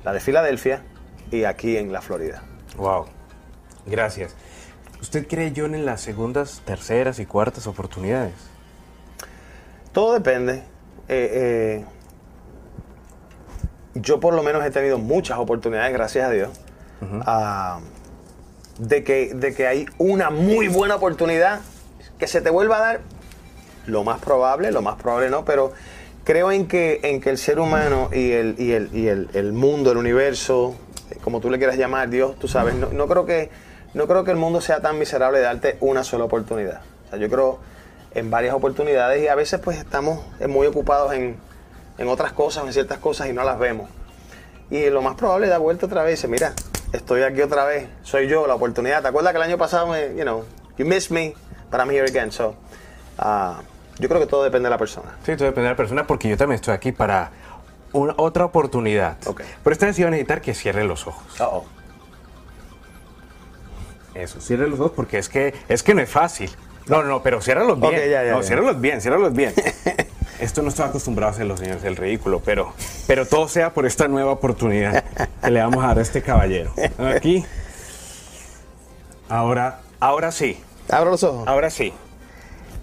[0.05, 0.83] la de Filadelfia
[1.31, 2.43] y aquí en la Florida.
[2.77, 3.07] Wow.
[3.87, 4.35] Gracias.
[5.05, 8.33] ¿Usted creyó en las segundas, terceras y cuartas oportunidades?
[9.93, 10.63] Todo depende.
[11.09, 11.85] Eh, eh,
[13.97, 16.51] yo por lo menos he tenido muchas oportunidades, gracias a Dios,
[17.27, 17.81] ah,
[18.79, 21.61] de, que, de que hay una muy buena oportunidad
[22.19, 23.01] que se te vuelva a dar.
[23.85, 25.75] Lo más probable, lo más probable no, pero
[26.25, 29.53] creo en que, en que el ser humano y el, y el, y el, el
[29.53, 30.75] mundo, el universo,
[31.11, 33.51] eh, como tú le quieras llamar, Dios, tú sabes, no, no creo que,
[33.95, 36.83] no creo que el mundo sea tan miserable de darte una sola oportunidad.
[37.07, 37.61] O sea, yo creo
[38.15, 41.37] en varias oportunidades y a veces pues estamos eh, muy ocupados en,
[41.99, 43.89] en otras cosas, en ciertas cosas y no las vemos.
[44.71, 46.53] Y lo más probable es dar vuelta otra vez y dice, mira,
[46.93, 49.03] estoy aquí otra vez, soy yo, la oportunidad.
[49.03, 50.45] ¿Te acuerdas que el año pasado me, you know,
[50.79, 51.35] you missed me,
[51.71, 52.33] but I'm here again?
[52.33, 52.55] So,
[53.19, 53.61] ah,
[53.99, 55.17] yo creo que todo depende de la persona.
[55.25, 57.31] Sí, todo depende de la persona porque yo también estoy aquí para
[57.93, 59.17] una, otra oportunidad.
[59.27, 59.43] Ok.
[59.63, 61.41] Pero esta vez iba a necesitar que cierre los ojos.
[61.41, 61.65] Uh-oh.
[64.15, 66.51] Eso, cierre los ojos porque es que, es que no es fácil.
[66.87, 67.95] No, no, pero ciérralos bien.
[67.95, 68.47] Ok, ya, ya, no, ya.
[68.47, 69.55] ciérralos bien, ciérralos bien.
[70.39, 72.75] Esto no estoy acostumbrado a hacer los señores del ridículo, pero,
[73.07, 75.05] pero todo sea por esta nueva oportunidad
[75.43, 76.73] que le vamos a dar a este caballero.
[76.99, 77.45] Aquí.
[79.29, 80.61] Ahora, ahora sí.
[80.91, 81.47] Abro los ojos.
[81.49, 81.95] Ahora sí.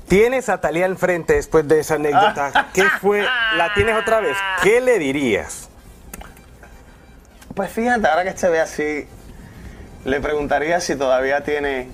[0.07, 2.69] Tienes a Talía al frente después de esa anécdota.
[2.73, 3.21] ¿Qué fue?
[3.55, 4.35] ¿La tienes otra vez?
[4.63, 5.69] ¿Qué le dirías?
[7.53, 9.07] Pues fíjate, ahora que se ve así,
[10.05, 11.89] le preguntaría si todavía tiene,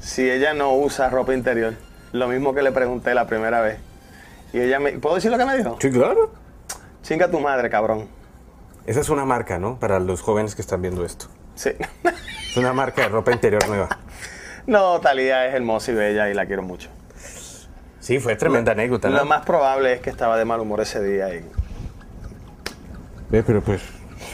[0.00, 1.74] si ella no usa ropa interior.
[2.12, 3.78] Lo mismo que le pregunté la primera vez.
[4.52, 5.76] Y ella me, ¿puedo decir lo que me dijo?
[5.80, 6.30] Sí, claro.
[7.02, 8.08] Chinga tu madre, cabrón.
[8.86, 9.78] Esa es una marca, ¿no?
[9.78, 11.26] Para los jóvenes que están viendo esto.
[11.54, 11.70] Sí.
[12.50, 13.98] Es una marca de ropa interior nueva.
[14.66, 16.88] no, Talía es hermosa y bella y la quiero mucho.
[18.00, 19.16] Sí, fue tremenda anécdota, ¿no?
[19.18, 21.44] Lo más probable es que estaba de mal humor ese día y
[23.28, 23.82] Ve, pero pues,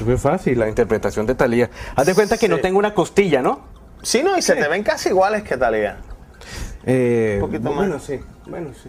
[0.03, 1.71] fue fácil la interpretación de Talía.
[1.97, 3.61] Haz de cuenta que no tengo una costilla, ¿no?
[4.03, 5.97] Sí, no, y se te ven casi iguales que Talía.
[6.85, 8.03] Eh, Un poquito bueno, más.
[8.03, 8.89] sí, bueno, sí.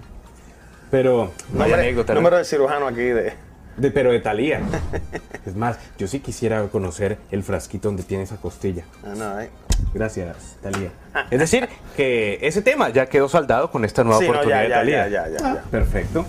[0.90, 3.34] Pero no hay Número, anécdota, número de cirujano aquí de.
[3.78, 4.62] De, pero de Talía.
[5.46, 8.84] es más, yo sí quisiera conocer el frasquito donde tiene esa costilla.
[9.04, 9.50] Ah, no, eh.
[9.94, 10.92] Gracias, Talía.
[11.32, 14.64] Es decir, que ese tema ya quedó saldado con esta nueva Sí, no, oportunidad ya,
[14.64, 15.08] de Talía.
[15.08, 15.62] ya, ya, ya, ya.
[15.64, 16.26] Perfecto.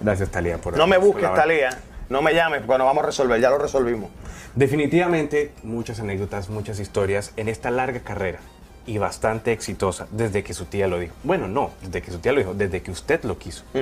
[0.00, 1.70] Gracias, Talía, por No me busques, Talía.
[2.08, 3.40] No me llames, porque nos vamos a resolver.
[3.40, 4.10] Ya lo resolvimos.
[4.54, 8.38] Definitivamente muchas anécdotas, muchas historias en esta larga carrera
[8.86, 11.14] y bastante exitosa desde que su tía lo dijo.
[11.22, 13.80] Bueno, no, desde que su tía lo dijo, desde que usted lo quiso Mm.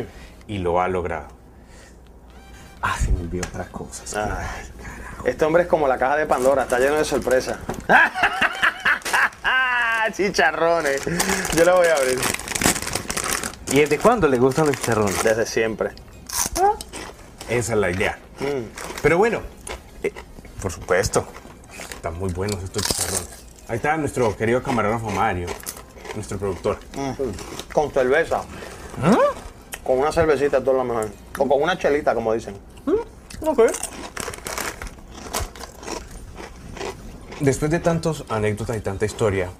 [0.48, 1.28] y lo ha logrado.
[2.82, 4.38] Ah, se me olvidó otra cosa.
[4.40, 4.46] Ay,
[5.24, 7.58] Este hombre es como la caja de Pandora, está lleno de sorpresas.
[10.12, 11.02] Chicharrones.
[11.56, 12.18] Yo lo voy a abrir.
[13.72, 15.22] ¿Y desde cuándo le gustan los chicharrones?
[15.24, 15.90] Desde siempre.
[17.48, 18.18] Esa es la idea.
[18.40, 19.00] Mm.
[19.02, 19.40] Pero bueno,
[20.02, 20.12] eh,
[20.61, 21.26] por supuesto,
[21.94, 23.28] están muy buenos estos chicharrones.
[23.68, 25.48] Ahí está nuestro querido camarógrafo Mario,
[26.14, 26.78] nuestro productor.
[27.72, 28.42] Con cerveza.
[29.85, 31.11] Con una cervecita, todo lo mejor.
[31.38, 32.56] O con una chelita, como dicen.
[33.44, 33.62] Ok.
[37.40, 39.50] Después de tantas anécdotas y tanta historia,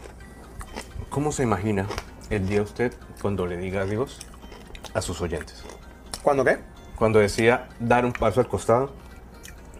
[1.11, 1.87] ¿cómo se imagina
[2.31, 4.19] el día usted cuando le diga adiós
[4.95, 5.63] a sus oyentes?
[6.23, 6.59] ¿Cuándo qué?
[6.97, 8.91] Cuando decida dar un paso al costado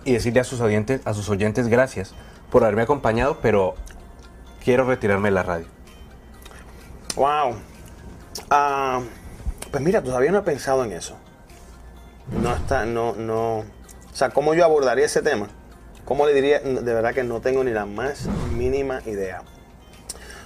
[0.05, 2.15] y decirle a sus oyentes, a sus oyentes gracias
[2.51, 3.75] por haberme acompañado, pero
[4.63, 5.67] quiero retirarme de la radio.
[7.17, 7.57] Wow.
[8.51, 9.01] Ah,
[9.71, 11.17] pues mira, todavía no he pensado en eso.
[12.43, 13.59] No está, no, no.
[13.59, 13.65] O
[14.13, 15.49] sea, ¿cómo yo abordaría ese tema?
[16.05, 16.61] ¿Cómo le diría?
[16.61, 19.43] De verdad que no tengo ni la más mínima idea.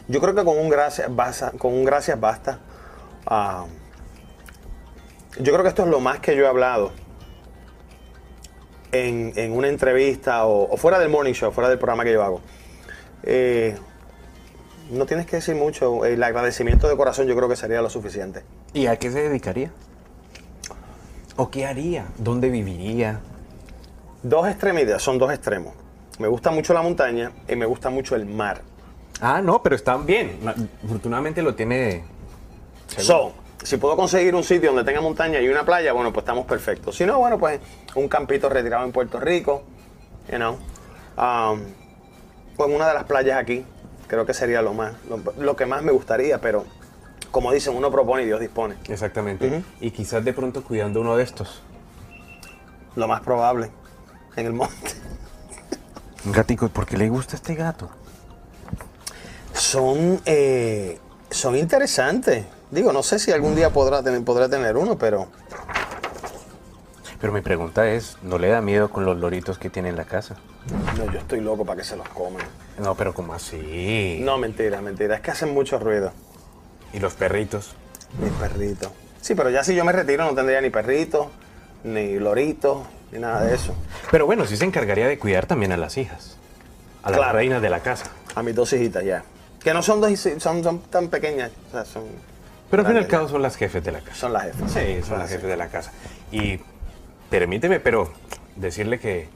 [0.09, 1.53] Yo creo que con un gracias basta.
[1.53, 2.59] Con un gracias basta.
[3.27, 3.67] Ah,
[5.39, 6.93] yo creo que esto es lo más que yo he hablado
[8.93, 12.23] en, en una entrevista o, o fuera del morning show, fuera del programa que yo
[12.23, 12.41] hago.
[13.23, 13.77] Eh,
[14.91, 16.05] no tienes que decir mucho.
[16.05, 18.43] El agradecimiento de corazón yo creo que sería lo suficiente.
[18.73, 19.71] ¿Y a qué se dedicaría?
[21.37, 22.07] ¿O qué haría?
[22.19, 23.21] ¿Dónde viviría?
[24.23, 25.75] Dos extremidades, son dos extremos.
[26.19, 28.61] Me gusta mucho la montaña y me gusta mucho el mar.
[29.23, 30.39] Ah, no, pero están bien.
[30.85, 32.05] Afortunadamente lo tiene.
[32.89, 36.47] So, si puedo conseguir un sitio donde tenga montaña y una playa, bueno, pues estamos
[36.47, 36.97] perfectos.
[36.97, 37.61] Si no, bueno, pues
[37.95, 39.63] un campito retirado en Puerto Rico,
[40.31, 40.59] you know.
[41.17, 41.61] Um,
[42.57, 43.65] pues una de las playas aquí,
[44.11, 46.65] Creo que sería lo más, lo, lo que más me gustaría, pero
[47.31, 48.75] como dicen, uno propone y Dios dispone.
[48.89, 49.63] Exactamente.
[49.81, 51.63] Y quizás de pronto cuidando uno de estos.
[52.97, 53.71] Lo más probable
[54.35, 54.75] en el monte.
[56.25, 57.89] Un gatico, ¿por qué le gusta este gato?
[59.53, 60.99] Son, eh,
[61.31, 62.47] son interesantes.
[62.71, 65.27] Digo, no sé si algún día podrá tener, podrá tener uno, pero
[67.21, 70.05] Pero mi pregunta es, ¿no le da miedo con los loritos que tiene en la
[70.05, 70.37] casa?
[70.97, 72.43] no, yo estoy loco para que se los coman.
[72.79, 74.21] No, pero ¿cómo así?
[74.23, 75.17] No, mentira, mentira.
[75.17, 76.13] Es que hacen mucho ruido.
[76.93, 77.73] ¿Y los perritos?
[78.23, 78.91] Mis perritos.
[79.21, 81.27] Sí, pero ya si yo me retiro no tendría ni perritos,
[81.85, 83.75] ni loritos, ni nada de eso.
[84.11, 86.37] Pero bueno, sí se encargaría de cuidar también a las hijas.
[87.03, 87.33] A las Claro.
[87.39, 88.07] reinas de la casa.
[88.35, 89.25] A mis dos hijitas ya.
[89.63, 91.51] Que no son dos, son, son tan pequeñas.
[91.69, 92.05] O sea, son,
[92.71, 94.15] Pero al fin y al cabo son las jefes de la casa.
[94.15, 94.73] Son las jefas.
[94.73, 95.91] Sí, son las jefes de la casa.
[96.31, 96.61] Y
[97.29, 98.11] permíteme, pero
[98.57, 99.29] decirle que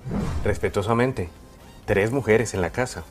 [0.44, 1.28] respetuosamente,
[1.84, 3.02] tres mujeres en la casa.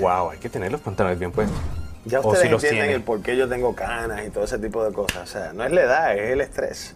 [0.00, 1.56] Wow, hay que tener los pantalones bien puestos.
[2.04, 2.94] Ya ustedes si entienden tiene.
[2.94, 5.22] el por qué yo tengo canas y todo ese tipo de cosas.
[5.22, 6.94] O sea, no es la edad, es el estrés.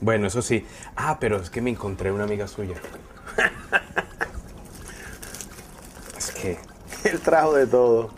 [0.00, 0.66] Bueno, eso sí.
[0.94, 2.76] Ah, pero es que me encontré una amiga suya.
[6.16, 6.58] es que
[7.04, 8.10] El trajo de todo.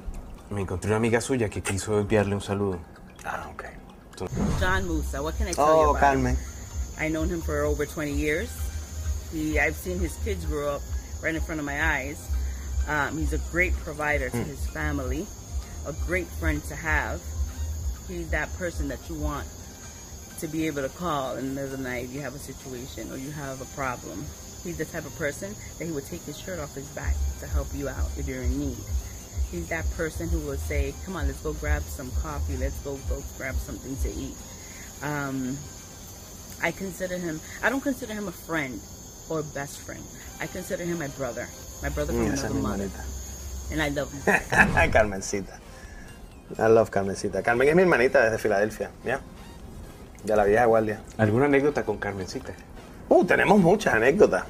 [0.50, 2.78] me encontré una amiga suya que quiso enviarle un saludo.
[3.24, 3.66] Ah, ok.
[4.60, 5.22] John Musa.
[5.22, 6.36] What can I tell you Oh, about Carmen.
[6.36, 6.44] him?
[6.98, 8.50] I've known him for over 20 years.
[9.32, 10.82] He, I've seen his kids grow up
[11.22, 12.20] right in front of my eyes.
[12.88, 15.26] Um, he's a great provider to his family,
[15.86, 17.20] a great friend to have.
[18.08, 19.46] He's that person that you want
[20.40, 22.38] to be able to call in the middle of the night if you have a
[22.38, 24.24] situation or you have a problem.
[24.64, 27.46] He's the type of person that he would take his shirt off his back to
[27.46, 28.76] help you out if you're in need.
[29.50, 32.56] He's that person who will say, "Come on, let's go grab some coffee.
[32.56, 34.36] Let's go go grab something to eat."
[35.02, 35.56] Um,
[36.62, 37.40] I consider him.
[37.62, 38.78] I don't consider him a friend
[39.28, 40.02] or best friend.
[40.40, 41.48] I consider him my brother,
[41.82, 43.04] my brother from Mm, another mi mother, hermanita.
[43.72, 44.22] and I love him.
[44.92, 45.58] Carmencita.
[46.58, 47.42] I love Carmencita.
[47.42, 49.20] Carmen es mi hermanita desde Filadelfia, ¿ya?
[50.24, 51.00] De la vieja guardia.
[51.18, 52.52] ¿Alguna anécdota con Carmencita?
[53.08, 54.44] Uh, tenemos muchas anécdotas.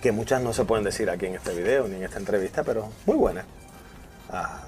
[0.00, 2.88] Que muchas no se pueden decir aquí en este video ni en esta entrevista, pero
[3.06, 3.44] muy buenas.
[4.32, 4.60] Ah,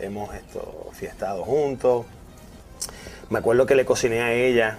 [0.00, 2.06] hemos esto, fiestado juntos.
[3.30, 4.78] Me acuerdo que le cociné a ella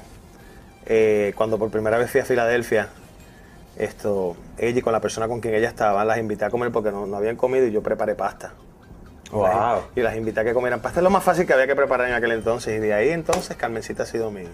[0.85, 2.89] eh, cuando por primera vez fui a Filadelfia.
[3.77, 6.91] Esto, ella y con la persona con quien ella estaba, las invité a comer porque
[6.91, 8.53] no, no habían comido y yo preparé pasta.
[9.31, 9.83] Wow.
[9.95, 10.99] Y las invité a que comieran pasta.
[10.99, 12.77] Es lo más fácil que había que preparar en aquel entonces.
[12.77, 14.49] Y de ahí entonces Carmencita ha sido mi, mi-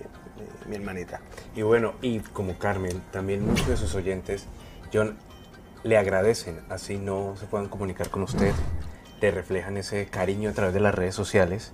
[0.67, 1.19] mi hermanita.
[1.55, 4.45] Y bueno, y como Carmen, también muchos de sus oyentes,
[4.93, 5.17] John,
[5.83, 8.53] le agradecen, así no se puedan comunicar con usted,
[9.21, 11.71] le reflejan ese cariño a través de las redes sociales.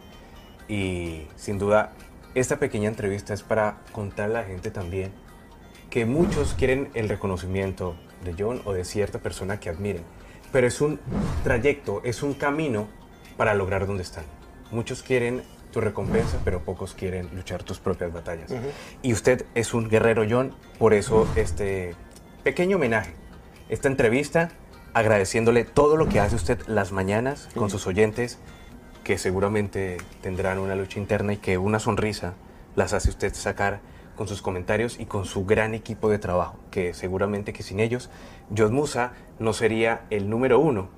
[0.67, 1.93] Y sin duda,
[2.35, 5.11] esta pequeña entrevista es para contarle a la gente también
[5.89, 10.03] que muchos quieren el reconocimiento de John o de cierta persona que admiren,
[10.51, 10.99] pero es un
[11.43, 12.87] trayecto, es un camino
[13.37, 14.25] para lograr donde están.
[14.71, 18.51] Muchos quieren tu recompensa, pero pocos quieren luchar tus propias batallas.
[19.01, 21.95] Y usted es un guerrero, John, por eso este
[22.43, 23.13] pequeño homenaje,
[23.69, 24.49] esta entrevista,
[24.97, 28.39] agradeciéndole todo lo que hace usted las mañanas con sus oyentes,
[29.03, 32.33] que seguramente tendrán una lucha interna y que una sonrisa
[32.75, 33.79] las hace usted sacar
[34.15, 38.09] con sus comentarios y con su gran equipo de trabajo, que seguramente que sin ellos,
[38.57, 40.89] John Musa no sería el número uno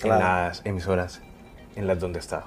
[0.00, 0.20] Claro.
[0.20, 1.20] en las emisoras
[1.76, 2.44] en las donde está.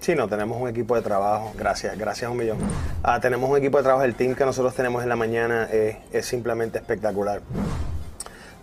[0.00, 2.58] Sí, no, tenemos un equipo de trabajo, gracias, gracias un millón.
[3.02, 5.98] Ah, tenemos un equipo de trabajo, el team que nosotros tenemos en la mañana eh,
[6.12, 7.40] es simplemente espectacular.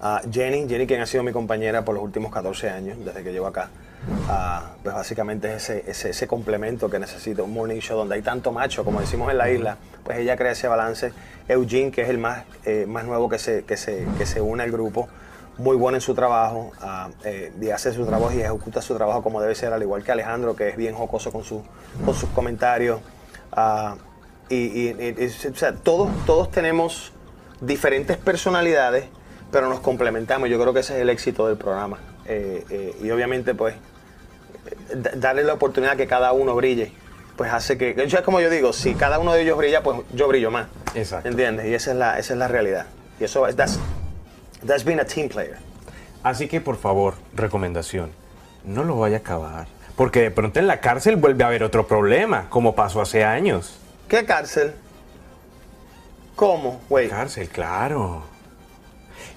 [0.06, 3.32] Ah, Jenny, Jenny quien ha sido mi compañera por los últimos 14 años, desde que
[3.32, 3.70] llevo acá,
[4.28, 8.22] Ah, pues básicamente es ese, ese, ese complemento que necesito, un morning show donde hay
[8.22, 11.14] tanto macho, como decimos en la isla, pues ella crea ese balance.
[11.48, 14.62] Eugene, que es el más, eh, más nuevo que se, que, se, que se une
[14.64, 15.08] al grupo,
[15.58, 19.24] muy bueno en su trabajo ah, eh, y hace su trabajo y ejecuta su trabajo
[19.24, 21.64] como debe ser, al igual que Alejandro, que es bien jocoso con, su,
[22.04, 23.00] con sus comentarios.
[23.54, 23.96] Ah,
[24.50, 24.56] y-
[24.90, 27.14] y- y, o sea, todos, todos tenemos
[27.62, 29.06] diferentes personalidades,
[29.54, 30.50] pero nos complementamos.
[30.50, 32.00] Yo creo que ese es el éxito del programa.
[32.26, 33.76] Eh, eh, y obviamente, pues,
[34.94, 36.92] da- darle la oportunidad que cada uno brille,
[37.38, 40.02] pues hace que, yo es como yo digo, si cada uno de ellos brilla, pues
[40.14, 40.68] yo brillo más.
[40.96, 41.30] Exacto.
[41.30, 41.68] ¿Entiendes?
[41.68, 42.88] Y esa es la, esa es la realidad.
[43.20, 43.80] Y eso es, that's,
[44.66, 45.58] that's being a team player.
[46.24, 48.12] Así que por favor, recomendación,
[48.64, 51.86] no lo vaya a acabar, porque de pronto en la cárcel vuelve a haber otro
[51.88, 53.78] problema, como pasó hace años.
[54.08, 54.74] ¿Qué cárcel?
[56.36, 56.82] ¿Cómo?
[56.90, 57.10] Wait.
[57.10, 58.24] Cárcel, claro.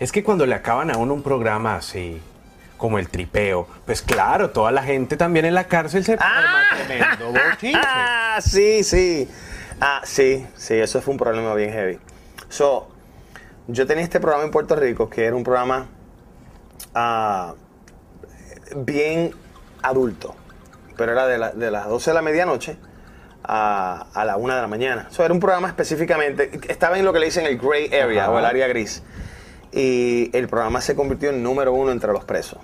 [0.01, 2.21] Es que cuando le acaban a uno un programa así,
[2.77, 7.33] como el tripeo, pues claro, toda la gente también en la cárcel se forma tremendo
[7.33, 7.79] bochinche.
[7.87, 9.27] Ah, sí, sí.
[9.81, 11.99] Ah, sí, sí, eso fue un problema bien heavy.
[12.51, 12.89] So,
[13.67, 15.87] yo tenía este programa en Puerto Rico que era un programa
[16.95, 17.55] ah,
[18.75, 19.35] bien
[19.83, 20.35] adulto,
[20.97, 22.77] pero era de, la- de las 12 de la medianoche
[23.45, 25.09] a, a la 1 de la mañana.
[25.11, 28.33] Eso era un programa específicamente, estaba en lo que le dicen el gray area Ajá.
[28.33, 29.03] o el área gris.
[29.77, 32.59] Y el programa se convirtió en número uno entre los presos.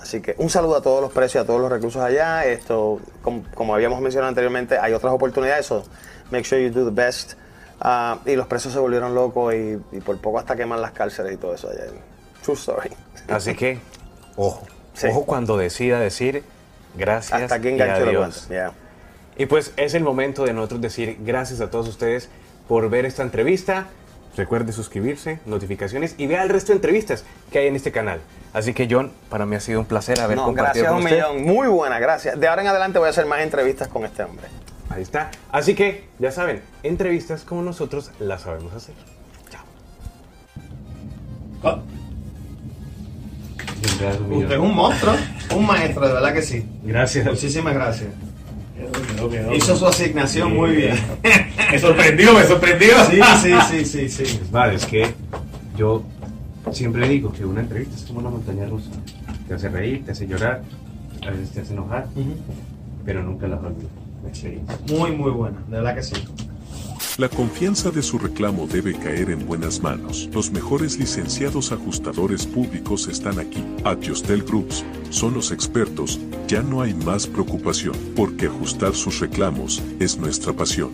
[0.00, 2.44] Así que un saludo a todos los presos y a todos los reclusos allá.
[2.44, 5.66] Esto, como, como habíamos mencionado anteriormente, hay otras oportunidades.
[5.66, 5.82] So
[6.30, 7.32] make sure you do the best.
[7.80, 11.34] Ah, y los presos se volvieron locos y, y por poco hasta queman las cárceles
[11.34, 11.86] y todo eso allá.
[12.42, 12.90] True story.
[13.28, 13.80] Así que,
[14.36, 15.08] ojo, Sí.
[15.08, 16.44] ojo cuando decida decir
[16.96, 18.46] gracias Hasta aquí y engancho adiós.
[18.46, 18.54] cuento.
[18.54, 18.72] Yeah.
[19.36, 22.28] Y pues es el momento de nosotros decir gracias a todos ustedes
[22.68, 23.86] por ver esta entrevista.
[24.36, 28.20] Recuerde suscribirse, notificaciones y vea el resto de entrevistas que hay en este canal.
[28.52, 31.04] Así que John, para mí ha sido un placer haber No, compartido gracias con un
[31.04, 31.16] usted.
[31.44, 31.54] millón.
[31.56, 32.38] Muy buena, gracias.
[32.38, 34.46] De ahora en adelante voy a hacer más entrevistas con este hombre.
[34.90, 35.30] Ahí está.
[35.52, 38.94] Así que, ya saben, entrevistas como nosotros las sabemos hacer.
[39.50, 39.62] Chao.
[41.62, 41.78] Ah,
[44.30, 45.14] Usted es un monstruo,
[45.54, 46.66] un maestro, de verdad que sí.
[46.82, 47.24] Gracias.
[47.26, 48.08] Muchísimas gracias.
[48.76, 49.54] Quedó, quedó.
[49.54, 50.96] Hizo su asignación muy bien.
[51.70, 52.94] Me sorprendió, me sorprendió.
[53.10, 54.40] Sí, sí, sí, sí, sí.
[54.50, 55.12] Vale, es que
[55.76, 56.02] yo
[56.72, 58.90] siempre digo que una entrevista es como una montaña rusa.
[59.48, 60.62] Te hace reír, te hace llorar,
[61.26, 62.08] a veces te hace enojar,
[63.04, 63.88] pero nunca la olvido.
[64.22, 64.78] La experiencia.
[64.88, 66.14] Muy, muy buena, de verdad que sí.
[67.16, 70.28] La confianza de su reclamo debe caer en buenas manos.
[70.32, 73.64] Los mejores licenciados ajustadores públicos están aquí.
[73.84, 76.18] Adjustel Groups son los expertos.
[76.48, 80.90] Ya no hay más preocupación, porque ajustar sus reclamos es nuestra pasión.